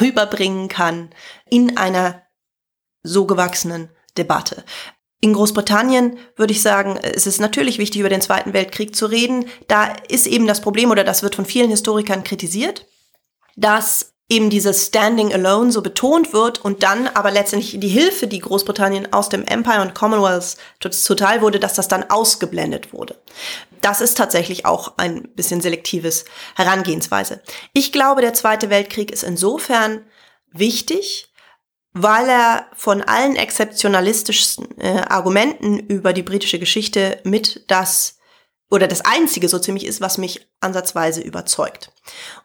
rüberbringen 0.01 0.69
kann 0.69 1.11
in 1.49 1.77
einer 1.77 2.23
so 3.03 3.27
gewachsenen 3.27 3.91
Debatte. 4.17 4.65
In 5.25 5.35
Großbritannien 5.35 6.19
würde 6.35 6.53
ich 6.53 6.63
sagen, 6.63 6.99
es 7.01 7.29
ist 7.29 7.41
natürlich 7.41 7.79
wichtig, 7.79 8.01
über 8.01 8.09
den 8.09 8.21
Zweiten 8.21 8.53
Weltkrieg 8.53 8.97
zu 8.97 9.07
reden. 9.07 9.47
Da 9.69 9.93
ist 10.09 10.27
eben 10.27 10.49
das 10.49 10.61
Problem, 10.61 10.91
oder 10.91 11.05
das 11.05 11.23
wird 11.23 11.37
von 11.37 11.47
vielen 11.47 11.71
Historikern 11.71 12.25
kritisiert, 12.25 12.87
dass 13.55 14.15
eben 14.29 14.51
dieses 14.51 14.87
Standing 14.87 15.33
Alone 15.33 15.71
so 15.71 15.81
betont 15.81 16.33
wird 16.33 16.65
und 16.65 16.83
dann 16.83 17.07
aber 17.07 17.31
letztendlich 17.31 17.79
die 17.79 17.89
Hilfe, 17.89 18.27
die 18.27 18.41
Großbritannien 18.41 19.13
aus 19.13 19.29
dem 19.29 19.45
Empire 19.45 19.83
und 19.83 19.95
Commonwealth 19.95 20.57
zuteil 20.91 21.41
wurde, 21.41 21.61
dass 21.61 21.75
das 21.75 21.87
dann 21.87 22.11
ausgeblendet 22.11 22.93
wurde. 22.93 23.17
Das 23.81 24.01
ist 24.01 24.17
tatsächlich 24.17 24.67
auch 24.67 24.95
ein 24.97 25.29
bisschen 25.37 25.61
selektives 25.61 26.25
Herangehensweise. 26.57 27.43
Ich 27.75 27.93
glaube, 27.93 28.23
der 28.23 28.35
Zweite 28.35 28.71
Weltkrieg 28.71 29.13
ist 29.13 29.23
insofern 29.23 30.05
wichtig, 30.51 31.32
weil 31.93 32.29
er 32.29 32.67
von 32.75 33.03
allen 33.03 33.37
exzeptionalistischsten 33.37 34.79
äh, 34.79 35.05
Argumenten 35.09 35.79
über 35.79 36.13
die 36.13 36.23
britische 36.23 36.59
Geschichte 36.59 37.21
mit 37.25 37.65
das 37.69 38.19
oder 38.71 38.89
das 38.89 39.03
einzige 39.03 39.49
so 39.49 39.59
ziemlich 39.59 39.85
ist, 39.85 40.01
was 40.01 40.17
mich 40.17 40.49
ansatzweise 40.61 41.21
überzeugt. 41.21 41.93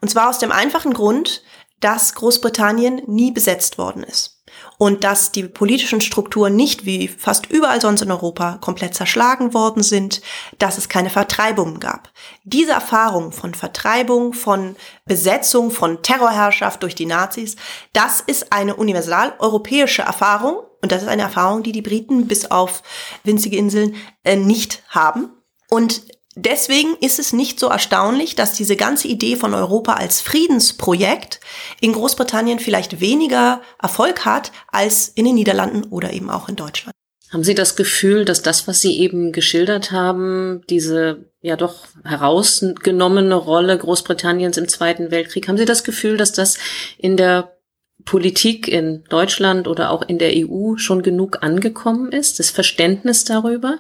Und 0.02 0.10
zwar 0.10 0.30
aus 0.30 0.40
dem 0.40 0.52
einfachen 0.52 0.94
Grund, 0.94 1.42
dass 1.80 2.16
Großbritannien 2.16 3.02
nie 3.08 3.32
besetzt 3.32 3.78
worden 3.78 4.04
ist 4.04 4.37
und 4.78 5.04
dass 5.04 5.32
die 5.32 5.44
politischen 5.44 6.02
Strukturen 6.02 6.56
nicht 6.56 6.86
wie 6.86 7.08
fast 7.08 7.48
überall 7.48 7.82
sonst 7.82 8.02
in 8.02 8.12
Europa 8.12 8.58
komplett 8.62 8.94
zerschlagen 8.94 9.54
worden 9.54 9.82
sind, 9.82 10.22
dass 10.60 10.78
es 10.78 10.88
keine 10.88 11.10
Vertreibungen 11.10 11.80
gab. 11.80 12.12
Diese 12.44 12.72
Erfahrung 12.72 13.32
von 13.32 13.56
Vertreibung, 13.56 14.34
von 14.34 14.76
Besetzung, 15.06 15.72
von 15.72 16.04
Terrorherrschaft 16.04 16.84
durch 16.84 16.96
die 16.96 17.08
Nazis, 17.08 17.56
das 17.94 18.22
ist 18.22 18.54
eine 18.54 18.76
universal 18.76 19.34
europäische 19.40 20.04
Erfahrung 20.04 20.60
und 20.82 20.92
das 20.92 21.02
ist 21.02 21.08
eine 21.08 21.24
Erfahrung, 21.24 21.64
die 21.64 21.72
die 21.72 21.82
Briten 21.82 22.28
bis 22.28 22.52
auf 22.52 22.84
winzige 23.24 23.58
Inseln 23.58 23.96
äh, 24.24 24.36
nicht 24.36 24.84
haben. 24.90 25.32
Und 25.70 26.04
Deswegen 26.40 26.96
ist 27.02 27.18
es 27.18 27.34
nicht 27.34 27.60
so 27.60 27.68
erstaunlich, 27.68 28.36
dass 28.36 28.54
diese 28.54 28.76
ganze 28.76 29.08
Idee 29.08 29.36
von 29.38 29.56
Europa 29.56 29.94
als 29.94 30.22
Friedensprojekt 30.22 31.40
in 31.82 31.94
Großbritannien 31.94 32.60
vielleicht 32.60 33.02
weniger 33.02 33.62
Erfolg 33.82 34.24
hat 34.24 34.52
als 34.68 35.08
in 35.08 35.26
den 35.26 35.34
Niederlanden 35.34 35.86
oder 35.86 36.14
eben 36.14 36.30
auch 36.30 36.48
in 36.48 36.56
Deutschland. 36.56 36.94
Haben 37.32 37.44
Sie 37.44 37.56
das 37.56 37.76
Gefühl, 37.76 38.24
dass 38.24 38.44
das, 38.44 38.68
was 38.68 38.82
Sie 38.82 39.00
eben 39.00 39.32
geschildert 39.32 39.92
haben, 39.92 40.62
diese 40.70 41.26
ja 41.42 41.56
doch 41.56 41.88
herausgenommene 42.06 43.34
Rolle 43.34 43.76
Großbritanniens 43.76 44.58
im 44.58 44.68
Zweiten 44.68 45.10
Weltkrieg, 45.10 45.48
haben 45.48 45.58
Sie 45.58 45.66
das 45.66 45.84
Gefühl, 45.84 46.18
dass 46.18 46.34
das 46.34 46.60
in 47.00 47.18
der 47.18 47.58
Politik 48.06 48.68
in 48.68 49.04
Deutschland 49.10 49.68
oder 49.68 49.90
auch 49.90 50.04
in 50.08 50.20
der 50.20 50.34
EU 50.36 50.78
schon 50.78 51.02
genug 51.02 51.42
angekommen 51.42 52.12
ist, 52.12 52.38
das 52.38 52.52
Verständnis 52.52 53.24
darüber? 53.26 53.80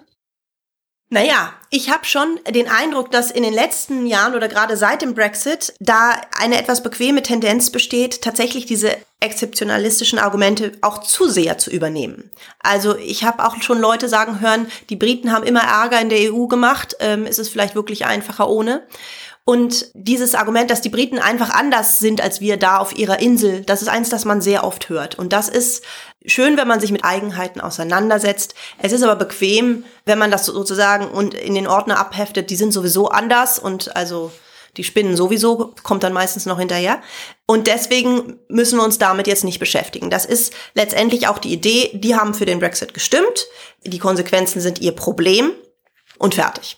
Naja, 1.09 1.53
ich 1.69 1.89
habe 1.89 2.03
schon 2.03 2.37
den 2.49 2.67
Eindruck, 2.67 3.11
dass 3.11 3.31
in 3.31 3.43
den 3.43 3.53
letzten 3.53 4.07
Jahren 4.07 4.35
oder 4.35 4.49
gerade 4.49 4.75
seit 4.75 5.01
dem 5.01 5.13
Brexit 5.13 5.73
da 5.79 6.19
eine 6.37 6.59
etwas 6.59 6.83
bequeme 6.83 7.23
Tendenz 7.23 7.69
besteht, 7.69 8.21
tatsächlich 8.21 8.65
diese 8.65 8.91
exzeptionalistischen 9.21 10.19
Argumente 10.19 10.73
auch 10.81 10.99
zu 10.99 11.29
sehr 11.29 11.57
zu 11.57 11.71
übernehmen. 11.71 12.29
Also 12.59 12.97
ich 12.97 13.23
habe 13.23 13.45
auch 13.45 13.61
schon 13.61 13.79
Leute 13.79 14.09
sagen 14.09 14.41
hören, 14.41 14.67
die 14.89 14.97
Briten 14.97 15.31
haben 15.31 15.45
immer 15.45 15.61
Ärger 15.61 16.01
in 16.01 16.09
der 16.09 16.33
EU 16.33 16.47
gemacht, 16.47 16.97
ähm, 16.99 17.25
ist 17.25 17.39
es 17.39 17.49
vielleicht 17.49 17.73
wirklich 17.73 18.05
einfacher 18.05 18.49
ohne. 18.49 18.85
Und 19.49 19.85
dieses 19.93 20.35
Argument, 20.35 20.69
dass 20.69 20.81
die 20.81 20.89
Briten 20.89 21.19
einfach 21.19 21.51
anders 21.51 21.99
sind 21.99 22.19
als 22.19 22.41
wir 22.41 22.57
da 22.57 22.79
auf 22.79 22.97
ihrer 22.97 23.19
Insel, 23.19 23.61
das 23.61 23.81
ist 23.81 23.87
eins, 23.87 24.09
das 24.09 24.25
man 24.25 24.41
sehr 24.41 24.65
oft 24.65 24.89
hört. 24.89 25.17
Und 25.17 25.31
das 25.31 25.47
ist 25.47 25.85
schön, 26.25 26.57
wenn 26.57 26.67
man 26.67 26.81
sich 26.81 26.91
mit 26.91 27.05
Eigenheiten 27.05 27.61
auseinandersetzt. 27.61 28.55
Es 28.77 28.91
ist 28.91 29.03
aber 29.03 29.15
bequem, 29.15 29.85
wenn 30.03 30.19
man 30.19 30.31
das 30.31 30.45
sozusagen 30.47 31.07
und 31.07 31.33
in 31.33 31.55
den 31.55 31.65
Ordner 31.65 31.97
abheftet, 31.97 32.49
die 32.49 32.57
sind 32.57 32.73
sowieso 32.73 33.07
anders 33.07 33.57
und 33.57 33.95
also 33.95 34.33
die 34.75 34.83
spinnen 34.83 35.15
sowieso, 35.15 35.73
kommt 35.81 36.03
dann 36.03 36.11
meistens 36.11 36.45
noch 36.45 36.59
hinterher. 36.59 37.01
Und 37.45 37.67
deswegen 37.67 38.41
müssen 38.49 38.77
wir 38.77 38.83
uns 38.83 38.97
damit 38.97 39.27
jetzt 39.27 39.45
nicht 39.45 39.59
beschäftigen. 39.59 40.09
Das 40.09 40.25
ist 40.25 40.51
letztendlich 40.73 41.29
auch 41.29 41.37
die 41.37 41.53
Idee, 41.53 41.91
die 41.93 42.17
haben 42.17 42.33
für 42.33 42.45
den 42.45 42.59
Brexit 42.59 42.93
gestimmt. 42.93 43.47
Die 43.85 43.99
Konsequenzen 43.99 44.59
sind 44.59 44.81
ihr 44.81 44.91
Problem 44.91 45.53
und 46.17 46.35
fertig. 46.35 46.77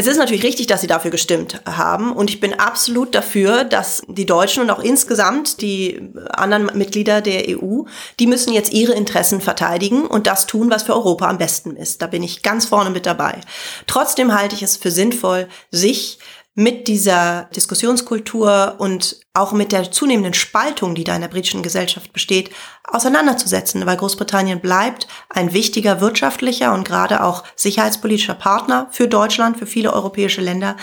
Es 0.00 0.06
ist 0.06 0.16
natürlich 0.16 0.44
richtig, 0.44 0.66
dass 0.66 0.80
sie 0.80 0.86
dafür 0.86 1.10
gestimmt 1.10 1.60
haben 1.66 2.12
und 2.12 2.30
ich 2.30 2.40
bin 2.40 2.54
absolut 2.54 3.14
dafür, 3.14 3.64
dass 3.64 4.00
die 4.08 4.24
Deutschen 4.24 4.62
und 4.62 4.70
auch 4.70 4.78
insgesamt 4.78 5.60
die 5.60 6.00
anderen 6.30 6.70
Mitglieder 6.72 7.20
der 7.20 7.44
EU, 7.50 7.82
die 8.18 8.26
müssen 8.26 8.54
jetzt 8.54 8.72
ihre 8.72 8.94
Interessen 8.94 9.42
verteidigen 9.42 10.06
und 10.06 10.26
das 10.26 10.46
tun, 10.46 10.70
was 10.70 10.84
für 10.84 10.94
Europa 10.94 11.28
am 11.28 11.36
besten 11.36 11.76
ist. 11.76 12.00
Da 12.00 12.06
bin 12.06 12.22
ich 12.22 12.42
ganz 12.42 12.64
vorne 12.64 12.88
mit 12.88 13.04
dabei. 13.04 13.42
Trotzdem 13.86 14.34
halte 14.34 14.54
ich 14.54 14.62
es 14.62 14.78
für 14.78 14.90
sinnvoll, 14.90 15.48
sich 15.70 16.18
mit 16.54 16.88
dieser 16.88 17.48
Diskussionskultur 17.54 18.76
und 18.78 19.20
auch 19.34 19.52
mit 19.52 19.72
der 19.72 19.92
zunehmenden 19.92 20.34
Spaltung, 20.34 20.94
die 20.94 21.04
da 21.04 21.14
in 21.14 21.20
der 21.20 21.28
britischen 21.28 21.62
Gesellschaft 21.62 22.12
besteht, 22.12 22.50
auseinanderzusetzen, 22.84 23.86
weil 23.86 23.96
Großbritannien 23.96 24.60
bleibt 24.60 25.06
ein 25.28 25.52
wichtiger 25.52 26.00
wirtschaftlicher 26.00 26.74
und 26.74 26.86
gerade 26.86 27.22
auch 27.22 27.44
sicherheitspolitischer 27.54 28.34
Partner 28.34 28.88
für 28.90 29.06
Deutschland, 29.06 29.58
für 29.58 29.66
viele 29.66 29.92
europäische 29.92 30.40
Länder. 30.40 30.76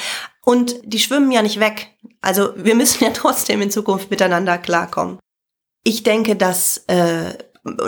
Und 0.46 0.76
die 0.84 1.00
schwimmen 1.00 1.32
ja 1.32 1.42
nicht 1.42 1.60
weg. 1.60 1.90
Also 2.22 2.54
wir 2.56 2.76
müssen 2.76 3.04
ja 3.04 3.10
trotzdem 3.14 3.62
in 3.62 3.72
Zukunft 3.72 4.10
miteinander 4.10 4.58
klarkommen. 4.58 5.20
Ich 5.84 6.04
denke, 6.04 6.36
dass 6.36 6.84
äh, 6.88 7.34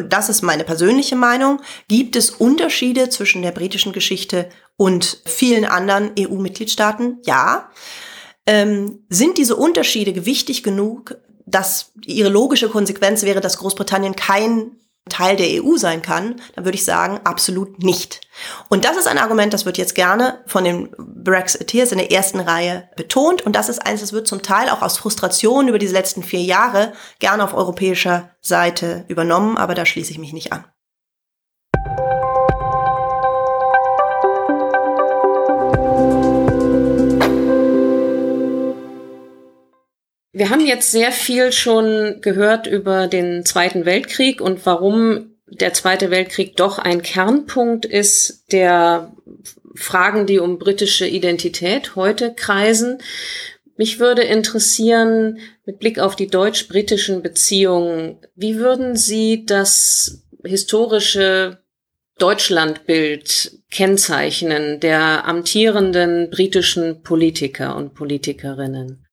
das 0.06 0.30
ist 0.30 0.42
meine 0.42 0.66
persönliche 0.66 1.16
Meinung, 1.16 1.62
gibt 1.88 2.18
es 2.18 2.30
Unterschiede 2.32 3.10
zwischen 3.10 3.42
der 3.42 3.52
britischen 3.52 3.94
Geschichte 3.94 4.50
und 4.80 5.22
vielen 5.26 5.66
anderen 5.66 6.12
EU-Mitgliedstaaten? 6.18 7.20
Ja. 7.26 7.70
Ähm, 8.46 9.06
sind 9.10 9.38
diese 9.38 9.58
Unterschiede 9.58 10.14
gewichtig 10.14 10.64
genug, 10.64 11.18
dass 11.46 11.92
ihre 12.06 12.30
logische 12.30 12.70
Konsequenz 12.70 13.24
wäre, 13.24 13.42
dass 13.42 13.58
Großbritannien 13.58 14.16
kein 14.16 14.78
Teil 15.10 15.36
der 15.36 15.64
EU 15.64 15.76
sein 15.76 16.02
kann, 16.02 16.40
dann 16.56 16.66
würde 16.66 16.78
ich 16.78 16.86
sagen, 16.86 17.20
absolut 17.26 17.84
nicht. 17.84 18.22
Und 18.70 18.86
das 18.86 18.96
ist 18.96 19.08
ein 19.08 19.18
Argument, 19.18 19.54
das 19.54 19.66
wird 19.66 19.78
jetzt 19.78 19.96
gerne 19.96 20.44
von 20.46 20.64
den 20.64 20.92
Brexiteers 20.98 21.92
in 21.92 21.98
der 21.98 22.12
ersten 22.12 22.40
Reihe 22.40 22.90
betont. 22.96 23.42
Und 23.42 23.56
das 23.56 23.68
ist 23.68 23.86
eines, 23.86 24.02
das 24.02 24.14
wird 24.14 24.28
zum 24.28 24.44
Teil 24.44 24.70
auch 24.70 24.82
aus 24.82 24.98
Frustration 24.98 25.68
über 25.68 25.80
diese 25.80 25.94
letzten 25.94 26.24
vier 26.24 26.44
Jahre 26.44 26.94
gerne 27.18 27.44
auf 27.44 27.54
europäischer 27.54 28.30
Seite 28.42 29.04
übernommen, 29.08 29.58
aber 29.58 29.74
da 29.76 29.86
schließe 29.86 30.12
ich 30.12 30.20
mich 30.20 30.32
nicht 30.32 30.54
an. 30.54 30.64
Wir 40.32 40.52
haben 40.52 40.66
jetzt 40.66 40.92
sehr 40.92 41.12
viel 41.12 41.52
schon 41.52 42.22
gehört 42.22 42.68
über 42.68 43.08
den 43.08 43.46
Zweiten 43.46 43.86
Weltkrieg 43.86 44.42
und 44.42 44.64
warum 44.66 45.36
der 45.48 45.74
Zweite 45.74 46.12
Weltkrieg 46.12 46.56
doch 46.56 46.78
ein 46.78 47.02
Kernpunkt 47.02 47.86
ist 47.86 48.52
der 48.52 49.16
Fragen, 49.74 50.28
die 50.28 50.40
um 50.40 50.60
britische 50.60 51.08
Identität 51.08 51.96
heute 51.96 52.34
kreisen. 52.34 53.00
Mich 53.76 54.00
würde 54.00 54.22
interessieren, 54.22 55.40
mit 55.66 55.80
Blick 55.80 55.98
auf 56.00 56.16
die 56.16 56.28
deutsch-britischen 56.28 57.24
Beziehungen, 57.24 58.20
wie 58.36 58.58
würden 58.58 58.96
Sie 58.96 59.46
das 59.46 60.24
historische 60.44 61.64
Deutschlandbild 62.20 63.60
kennzeichnen 63.72 64.80
der 64.80 65.26
amtierenden 65.26 66.30
britischen 66.30 67.02
Politiker 67.02 67.76
und 67.76 67.96
Politikerinnen? 67.96 69.06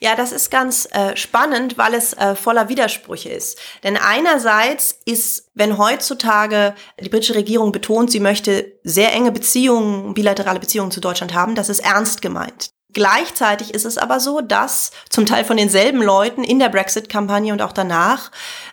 Ja, 0.00 0.14
das 0.14 0.32
ist 0.32 0.50
ganz 0.50 0.88
äh, 0.92 1.16
spannend, 1.16 1.78
weil 1.78 1.94
es 1.94 2.12
äh, 2.12 2.34
voller 2.34 2.68
Widersprüche 2.68 3.30
ist. 3.30 3.58
Denn 3.82 3.96
einerseits 3.96 4.98
ist, 5.04 5.50
wenn 5.54 5.78
heutzutage 5.78 6.74
die 7.00 7.08
britische 7.08 7.34
Regierung 7.34 7.72
betont, 7.72 8.10
sie 8.10 8.20
möchte 8.20 8.78
sehr 8.84 9.12
enge 9.12 9.32
Beziehungen, 9.32 10.14
bilaterale 10.14 10.60
Beziehungen 10.60 10.90
zu 10.90 11.00
Deutschland 11.00 11.34
haben, 11.34 11.54
das 11.54 11.68
ist 11.68 11.80
ernst 11.80 12.22
gemeint. 12.22 12.70
Gleichzeitig 12.92 13.74
ist 13.74 13.84
es 13.84 13.98
aber 13.98 14.20
so, 14.20 14.40
dass 14.40 14.90
zum 15.10 15.26
Teil 15.26 15.44
von 15.44 15.58
denselben 15.58 16.00
Leuten 16.00 16.42
in 16.42 16.58
der 16.58 16.70
Brexit-Kampagne 16.70 17.52
und 17.52 17.60
auch 17.60 17.72
danach 17.72 18.30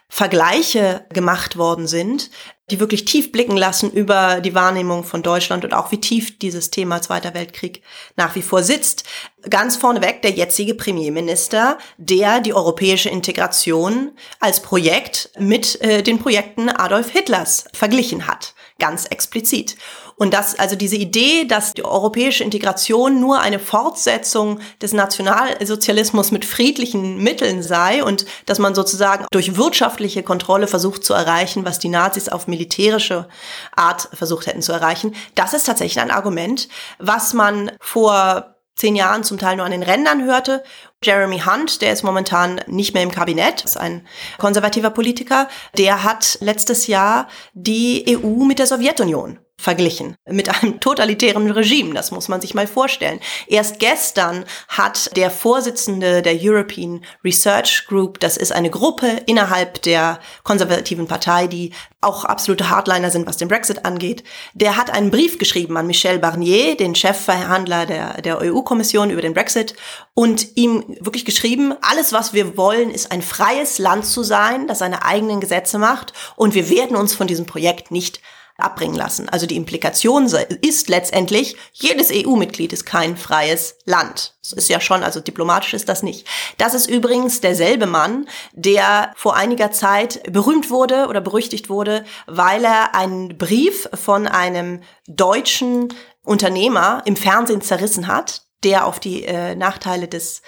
Vergleiche 0.08 1.06
gemacht 1.10 1.58
worden 1.58 1.88
sind, 1.88 2.30
die 2.72 2.80
wirklich 2.80 3.04
tief 3.06 3.32
blicken 3.32 3.58
lassen 3.58 3.92
über 3.92 4.40
die 4.40 4.56
Wahrnehmung 4.56 5.04
von 5.04 5.22
Deutschland 5.22 5.66
und 5.66 5.74
auch 5.74 5.92
wie 5.92 6.00
tief 6.00 6.40
dieses 6.40 6.70
Thema 6.70 7.02
Zweiter 7.02 7.34
Weltkrieg 7.34 7.82
nach 8.16 8.36
wie 8.36 8.42
vor 8.42 8.64
sitzt. 8.64 9.04
Ganz 9.50 9.76
vorneweg 9.76 10.22
der 10.22 10.32
jetzige 10.32 10.74
Premierminister, 10.74 11.78
der 11.98 12.40
die 12.40 12.54
europäische 12.54 13.10
Integration 13.10 14.12
als 14.40 14.62
Projekt 14.62 15.32
mit 15.38 15.82
äh, 15.82 16.02
den 16.04 16.20
Projekten 16.20 16.70
Adolf 16.70 17.10
Hitlers 17.10 17.66
verglichen 17.74 18.28
hat. 18.28 18.54
Ganz 18.80 19.06
explizit. 19.06 19.76
Und 20.16 20.34
dass 20.34 20.58
also 20.58 20.76
diese 20.76 20.96
Idee, 20.96 21.46
dass 21.46 21.74
die 21.74 21.86
europäische 21.86 22.44
Integration 22.44 23.20
nur 23.20 23.40
eine 23.40 23.60
Fortsetzung 23.60 24.60
des 24.82 24.94
Nationalsozialismus 24.94 26.32
mit 26.32 26.46
friedlichen 26.46 27.18
Mitteln 27.18 27.64
sei 27.64 28.04
und 28.04 28.26
dass 28.46 28.60
man 28.60 28.76
sozusagen 28.76 29.26
durch 29.32 29.58
wirtschaftliche 29.58 30.24
Kontrolle 30.24 30.68
versucht 30.68 31.04
zu 31.04 31.14
erreichen, 31.14 31.66
was 31.66 31.80
die 31.80 31.90
Nazis 31.90 32.30
auf 32.30 32.48
militärische 32.48 33.28
Art 33.76 34.10
versucht 34.14 34.48
hätten 34.48 34.62
zu 34.62 34.72
erreichen, 34.72 35.16
das 35.36 35.54
ist 35.54 35.66
tatsächlich 35.66 36.00
ein 36.00 36.12
Argument, 36.12 36.68
was 37.00 37.34
man 37.34 37.72
vor 37.80 38.54
zehn 38.76 38.96
Jahren 38.96 39.24
zum 39.24 39.38
Teil 39.38 39.58
nur 39.58 39.66
an 39.66 39.72
den 39.72 39.84
Rändern 39.84 40.24
hörte. 40.24 40.64
Jeremy 41.04 41.40
Hunt, 41.40 41.82
der 41.82 41.94
ist 41.94 42.04
momentan 42.04 42.62
nicht 42.68 42.94
mehr 42.94 43.04
im 43.04 43.12
Kabinett, 43.12 43.64
ist 43.64 43.78
ein 43.78 44.08
konservativer 44.38 44.90
Politiker, 44.90 45.48
der 45.78 46.04
hat 46.04 46.38
letztes 46.42 46.88
Jahr 46.88 47.28
die 47.54 48.18
EU 48.18 48.44
mit 48.46 48.60
der 48.60 48.68
Sowjetunion 48.68 49.40
verglichen 49.64 50.16
mit 50.30 50.50
einem 50.50 50.80
totalitären 50.82 51.50
Regime. 51.50 51.94
Das 51.94 52.12
muss 52.12 52.28
man 52.28 52.42
sich 52.42 52.54
mal 52.54 52.68
vorstellen. 52.68 53.20
Erst 53.48 53.80
gestern 53.80 54.44
hat 54.68 55.16
der 55.16 55.32
Vorsitzende 55.32 56.22
der 56.22 56.36
European 56.40 57.04
Research 57.24 57.86
Group, 57.88 58.20
das 58.20 58.36
ist 58.38 58.52
eine 58.52 58.70
Gruppe 58.70 59.22
innerhalb 59.26 59.82
der 59.84 60.20
konservativen 60.44 61.08
Partei, 61.08 61.48
die 61.48 61.72
auch 62.02 62.26
absolute 62.26 62.70
Hardliner 62.70 63.10
sind, 63.10 63.26
was 63.26 63.38
den 63.38 63.48
Brexit 63.48 63.86
angeht, 63.86 64.26
der 64.54 64.76
hat 64.76 64.92
einen 64.92 65.10
Brief 65.10 65.40
geschrieben 65.40 65.78
an 65.78 65.88
Michel 65.88 66.20
Barnier, 66.20 66.76
den 66.76 66.96
Chefverhandler 66.96 67.86
der, 67.86 68.22
der 68.22 68.42
EU-Kommission 68.42 69.10
über 69.10 69.22
den 69.22 69.34
Brexit 69.34 69.76
und 70.14 70.58
ihm 70.58 70.84
wirklich 71.00 71.24
geschrieben, 71.24 71.74
alles, 71.82 72.12
was 72.12 72.34
wir 72.34 72.58
wollen, 72.58 72.92
ist 72.92 73.14
ein 73.14 73.22
freies 73.22 73.80
Land 73.80 74.06
zu 74.06 74.24
sein, 74.24 74.68
das 74.68 74.80
seine 74.80 75.06
eigenen 75.06 75.40
Gesetze 75.40 75.78
macht 75.78 76.12
und 76.36 76.54
wir 76.54 76.70
werden 76.70 76.98
uns 76.98 77.16
von 77.16 77.28
diesem 77.28 77.46
Projekt 77.46 77.92
nicht 77.92 78.20
abbringen 78.58 78.96
lassen. 78.96 79.30
Also 79.30 79.46
die 79.48 79.56
Implikation 79.56 80.26
ist 80.62 80.88
letztendlich, 80.88 81.56
jedes 81.72 82.12
EU-Mitglied 82.12 82.72
ist 82.72 82.86
kein 82.86 83.18
freies 83.18 83.78
Land. 83.86 84.36
Das 84.42 84.54
ist 84.54 84.70
ja 84.70 84.80
schon, 84.80 85.04
also 85.04 85.20
diplomatisch 85.20 85.74
ist 85.74 85.90
das 85.90 86.04
nicht. 86.04 86.28
Das 86.58 86.74
ist 86.74 86.88
übrigens 86.88 87.42
derselbe 87.42 87.88
Mann, 87.88 88.28
der 88.54 89.12
vor 89.16 89.36
einiger 89.36 89.72
Zeit 89.72 90.22
berühmt 90.32 90.70
wurde 90.70 91.08
oder 91.08 91.22
berüchtigt 91.22 91.70
wurde, 91.70 92.06
weil 92.28 92.64
er 92.64 92.94
einen 92.94 93.38
Brief 93.38 93.90
von 93.94 94.28
einem 94.28 94.82
deutschen 95.08 95.94
Unternehmer 96.24 97.02
im 97.06 97.16
Fernsehen 97.16 97.62
zerrissen 97.62 98.08
hat, 98.08 98.44
der 98.64 98.86
auf 98.86 99.00
die 99.00 99.26
äh, 99.26 99.56
Nachteile 99.56 100.08
des 100.08 100.42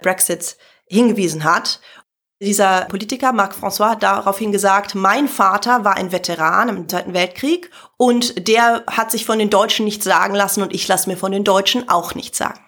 Brexits 0.00 0.56
hingewiesen 0.86 1.44
hat 1.44 1.80
dieser 2.40 2.86
Politiker, 2.86 3.32
Marc 3.32 3.54
François, 3.54 3.90
hat 3.90 4.02
daraufhin 4.02 4.50
gesagt, 4.50 4.94
mein 4.94 5.28
Vater 5.28 5.84
war 5.84 5.96
ein 5.96 6.10
Veteran 6.10 6.70
im 6.70 6.88
Zweiten 6.88 7.12
Weltkrieg 7.12 7.70
und 7.98 8.48
der 8.48 8.84
hat 8.86 9.10
sich 9.10 9.26
von 9.26 9.38
den 9.38 9.50
Deutschen 9.50 9.84
nichts 9.84 10.04
sagen 10.04 10.34
lassen 10.34 10.62
und 10.62 10.74
ich 10.74 10.88
lasse 10.88 11.08
mir 11.08 11.16
von 11.16 11.32
den 11.32 11.44
Deutschen 11.44 11.88
auch 11.88 12.14
nichts 12.14 12.38
sagen. 12.38 12.60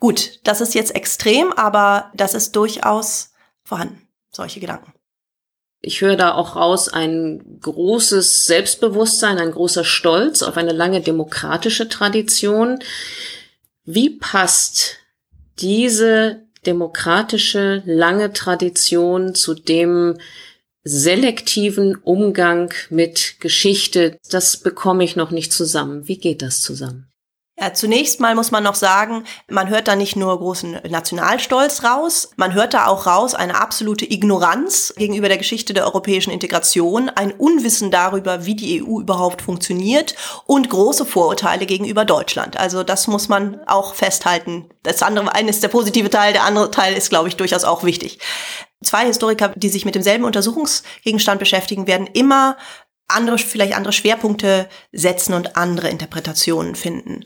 Gut, 0.00 0.40
das 0.42 0.60
ist 0.60 0.74
jetzt 0.74 0.94
extrem, 0.96 1.52
aber 1.52 2.10
das 2.14 2.34
ist 2.34 2.56
durchaus 2.56 3.32
vorhanden, 3.62 4.06
solche 4.30 4.60
Gedanken. 4.60 4.92
Ich 5.80 6.00
höre 6.00 6.16
da 6.16 6.34
auch 6.34 6.56
raus 6.56 6.88
ein 6.88 7.58
großes 7.60 8.46
Selbstbewusstsein, 8.46 9.38
ein 9.38 9.52
großer 9.52 9.84
Stolz 9.84 10.42
auf 10.42 10.56
eine 10.56 10.72
lange 10.72 11.02
demokratische 11.02 11.88
Tradition. 11.88 12.78
Wie 13.84 14.10
passt 14.10 14.96
diese 15.58 16.43
demokratische, 16.66 17.82
lange 17.86 18.32
Tradition 18.32 19.34
zu 19.34 19.54
dem 19.54 20.18
selektiven 20.84 21.96
Umgang 21.96 22.72
mit 22.90 23.36
Geschichte, 23.40 24.18
das 24.30 24.58
bekomme 24.58 25.04
ich 25.04 25.16
noch 25.16 25.30
nicht 25.30 25.52
zusammen. 25.52 26.08
Wie 26.08 26.18
geht 26.18 26.42
das 26.42 26.60
zusammen? 26.60 27.08
Ja, 27.56 27.72
zunächst 27.72 28.18
mal 28.18 28.34
muss 28.34 28.50
man 28.50 28.64
noch 28.64 28.74
sagen, 28.74 29.22
man 29.48 29.68
hört 29.68 29.86
da 29.86 29.94
nicht 29.94 30.16
nur 30.16 30.36
großen 30.36 30.80
Nationalstolz 30.88 31.84
raus, 31.84 32.30
man 32.34 32.52
hört 32.52 32.74
da 32.74 32.88
auch 32.88 33.06
raus 33.06 33.36
eine 33.36 33.60
absolute 33.60 34.10
Ignoranz 34.10 34.92
gegenüber 34.96 35.28
der 35.28 35.38
Geschichte 35.38 35.72
der 35.72 35.84
europäischen 35.84 36.32
Integration, 36.32 37.10
ein 37.10 37.30
Unwissen 37.30 37.92
darüber, 37.92 38.44
wie 38.44 38.56
die 38.56 38.82
EU 38.82 38.98
überhaupt 38.98 39.40
funktioniert 39.40 40.16
und 40.46 40.68
große 40.68 41.06
Vorurteile 41.06 41.64
gegenüber 41.66 42.04
Deutschland. 42.04 42.56
Also 42.56 42.82
das 42.82 43.06
muss 43.06 43.28
man 43.28 43.60
auch 43.68 43.94
festhalten. 43.94 44.68
Das 44.82 45.00
andere, 45.04 45.32
eine 45.32 45.50
ist 45.50 45.62
der 45.62 45.68
positive 45.68 46.10
Teil, 46.10 46.32
der 46.32 46.42
andere 46.42 46.72
Teil 46.72 46.94
ist, 46.94 47.08
glaube 47.08 47.28
ich, 47.28 47.36
durchaus 47.36 47.62
auch 47.62 47.84
wichtig. 47.84 48.18
Zwei 48.82 49.06
Historiker, 49.06 49.52
die 49.54 49.68
sich 49.68 49.84
mit 49.84 49.94
demselben 49.94 50.24
Untersuchungsgegenstand 50.24 51.38
beschäftigen, 51.38 51.86
werden 51.86 52.08
immer 52.12 52.56
andere, 53.08 53.38
vielleicht 53.38 53.76
andere 53.76 53.92
Schwerpunkte 53.92 54.68
setzen 54.92 55.34
und 55.34 55.56
andere 55.56 55.88
Interpretationen 55.88 56.74
finden. 56.74 57.24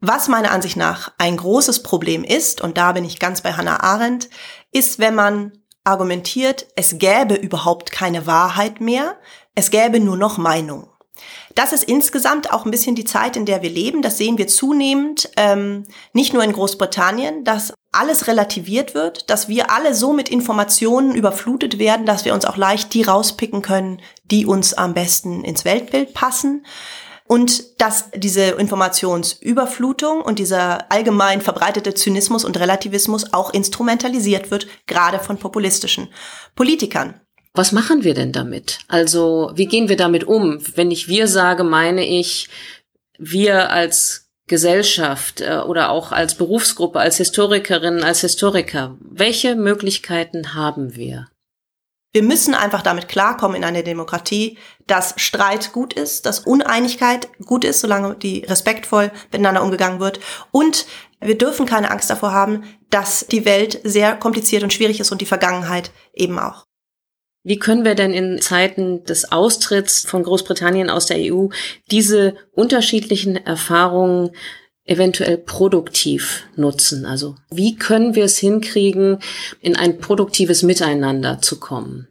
Was 0.00 0.28
meiner 0.28 0.50
Ansicht 0.50 0.76
nach 0.76 1.12
ein 1.18 1.36
großes 1.36 1.82
Problem 1.82 2.24
ist, 2.24 2.60
und 2.60 2.78
da 2.78 2.92
bin 2.92 3.04
ich 3.04 3.18
ganz 3.18 3.42
bei 3.42 3.52
Hannah 3.52 3.82
Arendt, 3.82 4.30
ist, 4.72 4.98
wenn 4.98 5.14
man 5.14 5.52
argumentiert, 5.84 6.66
es 6.76 6.98
gäbe 6.98 7.34
überhaupt 7.34 7.92
keine 7.92 8.26
Wahrheit 8.26 8.80
mehr, 8.80 9.18
es 9.54 9.70
gäbe 9.70 10.00
nur 10.00 10.16
noch 10.16 10.38
Meinung. 10.38 10.89
Das 11.54 11.72
ist 11.72 11.84
insgesamt 11.84 12.52
auch 12.52 12.64
ein 12.64 12.70
bisschen 12.70 12.94
die 12.94 13.04
Zeit, 13.04 13.36
in 13.36 13.46
der 13.46 13.62
wir 13.62 13.70
leben. 13.70 14.02
Das 14.02 14.18
sehen 14.18 14.38
wir 14.38 14.46
zunehmend, 14.46 15.30
ähm, 15.36 15.86
nicht 16.12 16.32
nur 16.32 16.44
in 16.44 16.52
Großbritannien, 16.52 17.44
dass 17.44 17.72
alles 17.92 18.28
relativiert 18.28 18.94
wird, 18.94 19.30
dass 19.30 19.48
wir 19.48 19.70
alle 19.70 19.94
so 19.94 20.12
mit 20.12 20.28
Informationen 20.28 21.14
überflutet 21.14 21.78
werden, 21.78 22.06
dass 22.06 22.24
wir 22.24 22.34
uns 22.34 22.44
auch 22.44 22.56
leicht 22.56 22.94
die 22.94 23.02
rauspicken 23.02 23.62
können, 23.62 24.00
die 24.24 24.46
uns 24.46 24.74
am 24.74 24.94
besten 24.94 25.42
ins 25.42 25.64
Weltbild 25.64 26.14
passen. 26.14 26.64
Und 27.26 27.80
dass 27.80 28.10
diese 28.12 28.42
Informationsüberflutung 28.42 30.20
und 30.20 30.40
dieser 30.40 30.90
allgemein 30.90 31.40
verbreitete 31.40 31.94
Zynismus 31.94 32.44
und 32.44 32.58
Relativismus 32.58 33.32
auch 33.32 33.54
instrumentalisiert 33.54 34.50
wird, 34.50 34.66
gerade 34.88 35.20
von 35.20 35.38
populistischen 35.38 36.08
Politikern. 36.56 37.20
Was 37.54 37.72
machen 37.72 38.04
wir 38.04 38.14
denn 38.14 38.32
damit? 38.32 38.78
Also, 38.86 39.50
wie 39.54 39.66
gehen 39.66 39.88
wir 39.88 39.96
damit 39.96 40.24
um? 40.24 40.60
Wenn 40.76 40.90
ich 40.90 41.08
wir 41.08 41.26
sage, 41.26 41.64
meine 41.64 42.06
ich 42.06 42.48
wir 43.18 43.70
als 43.70 44.30
Gesellschaft 44.50 45.40
äh, 45.40 45.58
oder 45.58 45.90
auch 45.90 46.10
als 46.10 46.34
Berufsgruppe, 46.34 46.98
als 46.98 47.18
Historikerinnen, 47.18 48.02
als 48.02 48.20
Historiker. 48.22 48.96
Welche 49.00 49.54
Möglichkeiten 49.54 50.54
haben 50.54 50.96
wir? 50.96 51.28
Wir 52.12 52.24
müssen 52.24 52.54
einfach 52.54 52.82
damit 52.82 53.06
klarkommen 53.06 53.56
in 53.56 53.62
einer 53.62 53.84
Demokratie, 53.84 54.58
dass 54.88 55.14
Streit 55.18 55.72
gut 55.72 55.92
ist, 55.92 56.26
dass 56.26 56.40
Uneinigkeit 56.40 57.28
gut 57.44 57.64
ist, 57.64 57.80
solange 57.80 58.16
die 58.16 58.40
respektvoll 58.40 59.12
miteinander 59.30 59.62
umgegangen 59.62 60.00
wird. 60.00 60.18
Und 60.50 60.86
wir 61.20 61.38
dürfen 61.38 61.66
keine 61.66 61.92
Angst 61.92 62.10
davor 62.10 62.32
haben, 62.32 62.64
dass 62.90 63.26
die 63.28 63.44
Welt 63.44 63.80
sehr 63.84 64.16
kompliziert 64.16 64.64
und 64.64 64.72
schwierig 64.72 64.98
ist 64.98 65.12
und 65.12 65.20
die 65.20 65.26
Vergangenheit 65.26 65.92
eben 66.12 66.40
auch. 66.40 66.66
Wie 67.42 67.58
können 67.58 67.84
wir 67.84 67.94
denn 67.94 68.12
in 68.12 68.40
Zeiten 68.40 69.04
des 69.04 69.32
Austritts 69.32 70.04
von 70.04 70.22
Großbritannien 70.22 70.90
aus 70.90 71.06
der 71.06 71.16
EU 71.32 71.48
diese 71.90 72.34
unterschiedlichen 72.52 73.36
Erfahrungen 73.36 74.30
eventuell 74.84 75.38
produktiv 75.38 76.44
nutzen? 76.56 77.06
Also 77.06 77.36
wie 77.50 77.76
können 77.76 78.14
wir 78.14 78.24
es 78.24 78.38
hinkriegen, 78.38 79.20
in 79.60 79.74
ein 79.74 79.98
produktives 79.98 80.62
Miteinander 80.62 81.40
zu 81.40 81.58
kommen? 81.58 82.08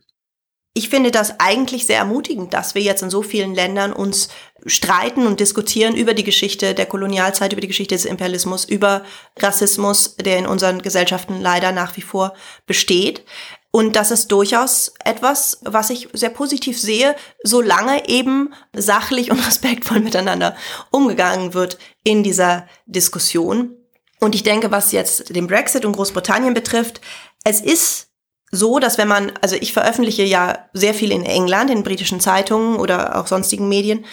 Ich 0.73 0.89
finde 0.89 1.11
das 1.11 1.39
eigentlich 1.39 1.85
sehr 1.85 1.97
ermutigend, 1.97 2.53
dass 2.53 2.73
wir 2.73 2.81
jetzt 2.81 3.01
in 3.01 3.09
so 3.09 3.21
vielen 3.21 3.53
Ländern 3.53 3.91
uns 3.91 4.29
streiten 4.65 5.25
und 5.25 5.39
diskutieren 5.39 5.95
über 5.95 6.13
die 6.13 6.23
Geschichte 6.23 6.73
der 6.73 6.85
Kolonialzeit, 6.85 7.51
über 7.51 7.61
die 7.61 7.67
Geschichte 7.67 7.95
des 7.95 8.05
Imperialismus, 8.05 8.65
über 8.65 9.03
Rassismus, 9.37 10.15
der 10.15 10.37
in 10.37 10.45
unseren 10.45 10.81
Gesellschaften 10.81 11.41
leider 11.41 11.71
nach 11.71 11.97
wie 11.97 12.01
vor 12.01 12.33
besteht. 12.65 13.25
Und 13.71 13.95
das 13.95 14.09
ist 14.09 14.31
durchaus 14.31 14.93
etwas, 15.03 15.59
was 15.63 15.91
ich 15.91 16.09
sehr 16.13 16.31
positiv 16.31 16.79
sehe, 16.79 17.15
solange 17.43 18.09
eben 18.09 18.53
sachlich 18.73 19.31
und 19.31 19.39
respektvoll 19.47 19.99
miteinander 19.99 20.55
umgegangen 20.89 21.53
wird 21.53 21.77
in 22.03 22.23
dieser 22.23 22.67
Diskussion. 22.85 23.75
Und 24.19 24.35
ich 24.35 24.43
denke, 24.43 24.71
was 24.71 24.91
jetzt 24.91 25.35
den 25.35 25.47
Brexit 25.47 25.85
und 25.85 25.93
Großbritannien 25.93 26.53
betrifft, 26.53 26.99
es 27.43 27.61
ist 27.61 28.07
so, 28.51 28.79
dass 28.79 28.97
wenn 28.97 29.07
man, 29.07 29.31
also 29.41 29.55
ich 29.55 29.73
veröffentliche 29.73 30.23
ja 30.23 30.69
sehr 30.73 30.93
viel 30.93 31.11
in 31.11 31.23
England, 31.23 31.69
in 31.69 31.83
britischen 31.83 32.19
Zeitungen 32.19 32.77
oder 32.77 33.19
auch 33.19 33.27
sonstigen 33.27 33.69
Medien 33.69 34.05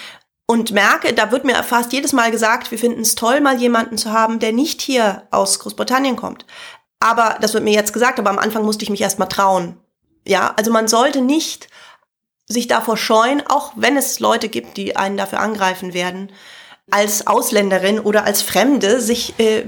und 0.46 0.70
merke, 0.70 1.12
da 1.12 1.32
wird 1.32 1.44
mir 1.44 1.60
fast 1.62 1.92
jedes 1.92 2.12
Mal 2.12 2.30
gesagt, 2.30 2.70
wir 2.70 2.78
finden 2.78 3.00
es 3.00 3.14
toll, 3.14 3.40
mal 3.40 3.58
jemanden 3.58 3.98
zu 3.98 4.12
haben, 4.12 4.38
der 4.38 4.52
nicht 4.52 4.80
hier 4.80 5.26
aus 5.30 5.58
Großbritannien 5.58 6.16
kommt. 6.16 6.44
Aber 7.06 7.36
das 7.40 7.54
wird 7.54 7.62
mir 7.62 7.72
jetzt 7.72 7.92
gesagt, 7.92 8.18
aber 8.18 8.30
am 8.30 8.38
Anfang 8.40 8.64
musste 8.64 8.82
ich 8.82 8.90
mich 8.90 9.00
erstmal 9.00 9.28
trauen. 9.28 9.76
Ja, 10.26 10.54
also 10.56 10.72
man 10.72 10.88
sollte 10.88 11.20
nicht 11.20 11.68
sich 12.48 12.66
davor 12.66 12.96
scheuen, 12.96 13.44
auch 13.46 13.72
wenn 13.76 13.96
es 13.96 14.18
Leute 14.18 14.48
gibt, 14.48 14.76
die 14.76 14.96
einen 14.96 15.16
dafür 15.16 15.38
angreifen 15.38 15.94
werden, 15.94 16.32
als 16.88 17.26
Ausländerin 17.26 17.98
oder 17.98 18.24
als 18.24 18.42
Fremde 18.42 19.00
sich 19.00 19.34
äh, 19.38 19.62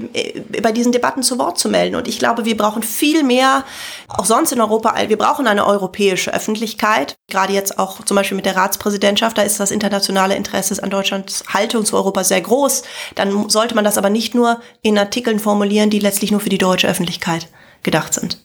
bei 0.61 0.71
diesen 0.71 0.93
Debatten 0.93 1.21
zu 1.21 1.37
Wort 1.37 1.59
zu 1.59 1.67
melden. 1.67 1.95
Und 1.95 2.07
ich 2.07 2.17
glaube, 2.17 2.45
wir 2.45 2.55
brauchen 2.55 2.81
viel 2.81 3.23
mehr, 3.23 3.65
auch 4.07 4.23
sonst 4.23 4.53
in 4.53 4.61
Europa, 4.61 4.95
wir 5.07 5.17
brauchen 5.17 5.45
eine 5.45 5.65
europäische 5.65 6.33
Öffentlichkeit. 6.33 7.15
Gerade 7.29 7.51
jetzt 7.51 7.77
auch 7.77 8.05
zum 8.05 8.15
Beispiel 8.15 8.37
mit 8.37 8.45
der 8.45 8.55
Ratspräsidentschaft, 8.55 9.37
da 9.37 9.41
ist 9.41 9.59
das 9.59 9.71
internationale 9.71 10.35
Interesse 10.35 10.81
an 10.81 10.89
Deutschlands 10.89 11.43
Haltung 11.53 11.83
zu 11.83 11.97
Europa 11.97 12.23
sehr 12.23 12.41
groß. 12.41 12.83
Dann 13.15 13.49
sollte 13.49 13.75
man 13.75 13.83
das 13.83 13.97
aber 13.97 14.09
nicht 14.09 14.33
nur 14.33 14.61
in 14.81 14.97
Artikeln 14.97 15.39
formulieren, 15.39 15.89
die 15.89 15.99
letztlich 15.99 16.31
nur 16.31 16.39
für 16.39 16.49
die 16.49 16.57
deutsche 16.57 16.87
Öffentlichkeit 16.87 17.49
gedacht 17.83 18.13
sind. 18.13 18.39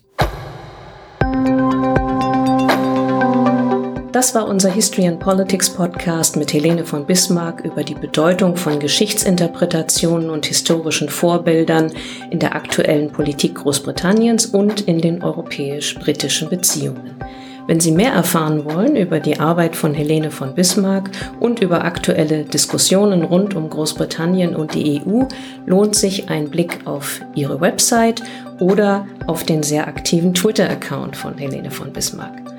Das 4.15 4.33
war 4.33 4.47
unser 4.47 4.71
History 4.71 5.09
and 5.09 5.19
Politics 5.19 5.69
Podcast 5.69 6.37
mit 6.37 6.53
Helene 6.53 6.85
von 6.85 7.05
Bismarck 7.05 7.65
über 7.65 7.83
die 7.83 7.97
Bedeutung 7.97 8.55
von 8.55 8.79
Geschichtsinterpretationen 8.79 10.31
und 10.31 10.47
historischen 10.47 11.09
Vorbildern 11.09 11.91
in 12.31 12.39
der 12.39 12.55
aktuellen 12.55 13.11
Politik 13.11 13.57
Großbritanniens 13.57 14.47
und 14.47 14.83
in 14.83 15.01
den 15.01 15.21
europäisch-britischen 15.21 16.49
Beziehungen. 16.49 17.17
Wenn 17.67 17.81
Sie 17.81 17.91
mehr 17.91 18.13
erfahren 18.13 18.65
wollen 18.65 18.95
über 18.95 19.19
die 19.19 19.41
Arbeit 19.41 19.75
von 19.75 19.95
Helene 19.95 20.31
von 20.31 20.55
Bismarck 20.55 21.11
und 21.41 21.59
über 21.59 21.85
aktuelle 21.85 22.45
Diskussionen 22.45 23.25
rund 23.25 23.57
um 23.57 23.69
Großbritannien 23.69 24.55
und 24.55 24.75
die 24.75 25.03
EU, 25.05 25.25
lohnt 25.67 25.97
sich 25.97 26.29
ein 26.29 26.51
Blick 26.51 26.87
auf 26.87 27.21
ihre 27.35 27.61
Website 27.61 28.23
oder 28.61 29.09
auf 29.27 29.43
den 29.43 29.65
sehr 29.65 29.89
aktiven 29.89 30.35
Twitter-Account 30.35 31.17
von 31.17 31.37
Helene 31.37 31.73
von 31.73 31.93
Bismarck. 31.93 32.54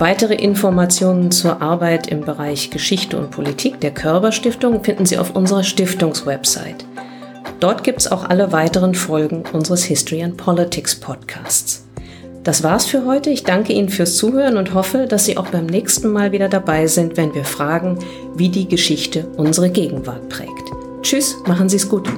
Weitere 0.00 0.32
Informationen 0.34 1.30
zur 1.30 1.60
Arbeit 1.60 2.06
im 2.06 2.22
Bereich 2.22 2.70
Geschichte 2.70 3.18
und 3.18 3.30
Politik 3.30 3.80
der 3.80 3.90
Körperstiftung 3.90 4.82
finden 4.82 5.04
Sie 5.04 5.18
auf 5.18 5.36
unserer 5.36 5.62
Stiftungswebsite. 5.62 6.86
Dort 7.60 7.84
gibt 7.84 8.00
es 8.00 8.10
auch 8.10 8.24
alle 8.24 8.50
weiteren 8.50 8.94
Folgen 8.94 9.44
unseres 9.52 9.84
History 9.84 10.22
and 10.22 10.38
Politics 10.38 10.98
Podcasts. 10.98 11.84
Das 12.44 12.62
war's 12.62 12.86
für 12.86 13.04
heute. 13.04 13.28
Ich 13.28 13.44
danke 13.44 13.74
Ihnen 13.74 13.90
fürs 13.90 14.16
Zuhören 14.16 14.56
und 14.56 14.72
hoffe, 14.72 15.06
dass 15.06 15.26
Sie 15.26 15.36
auch 15.36 15.48
beim 15.48 15.66
nächsten 15.66 16.10
Mal 16.10 16.32
wieder 16.32 16.48
dabei 16.48 16.86
sind, 16.86 17.18
wenn 17.18 17.34
wir 17.34 17.44
fragen, 17.44 17.98
wie 18.34 18.48
die 18.48 18.68
Geschichte 18.68 19.28
unsere 19.36 19.68
Gegenwart 19.68 20.30
prägt. 20.30 20.70
Tschüss, 21.02 21.36
machen 21.46 21.68
Sie 21.68 21.76
es 21.76 21.86
gut. 21.86 22.08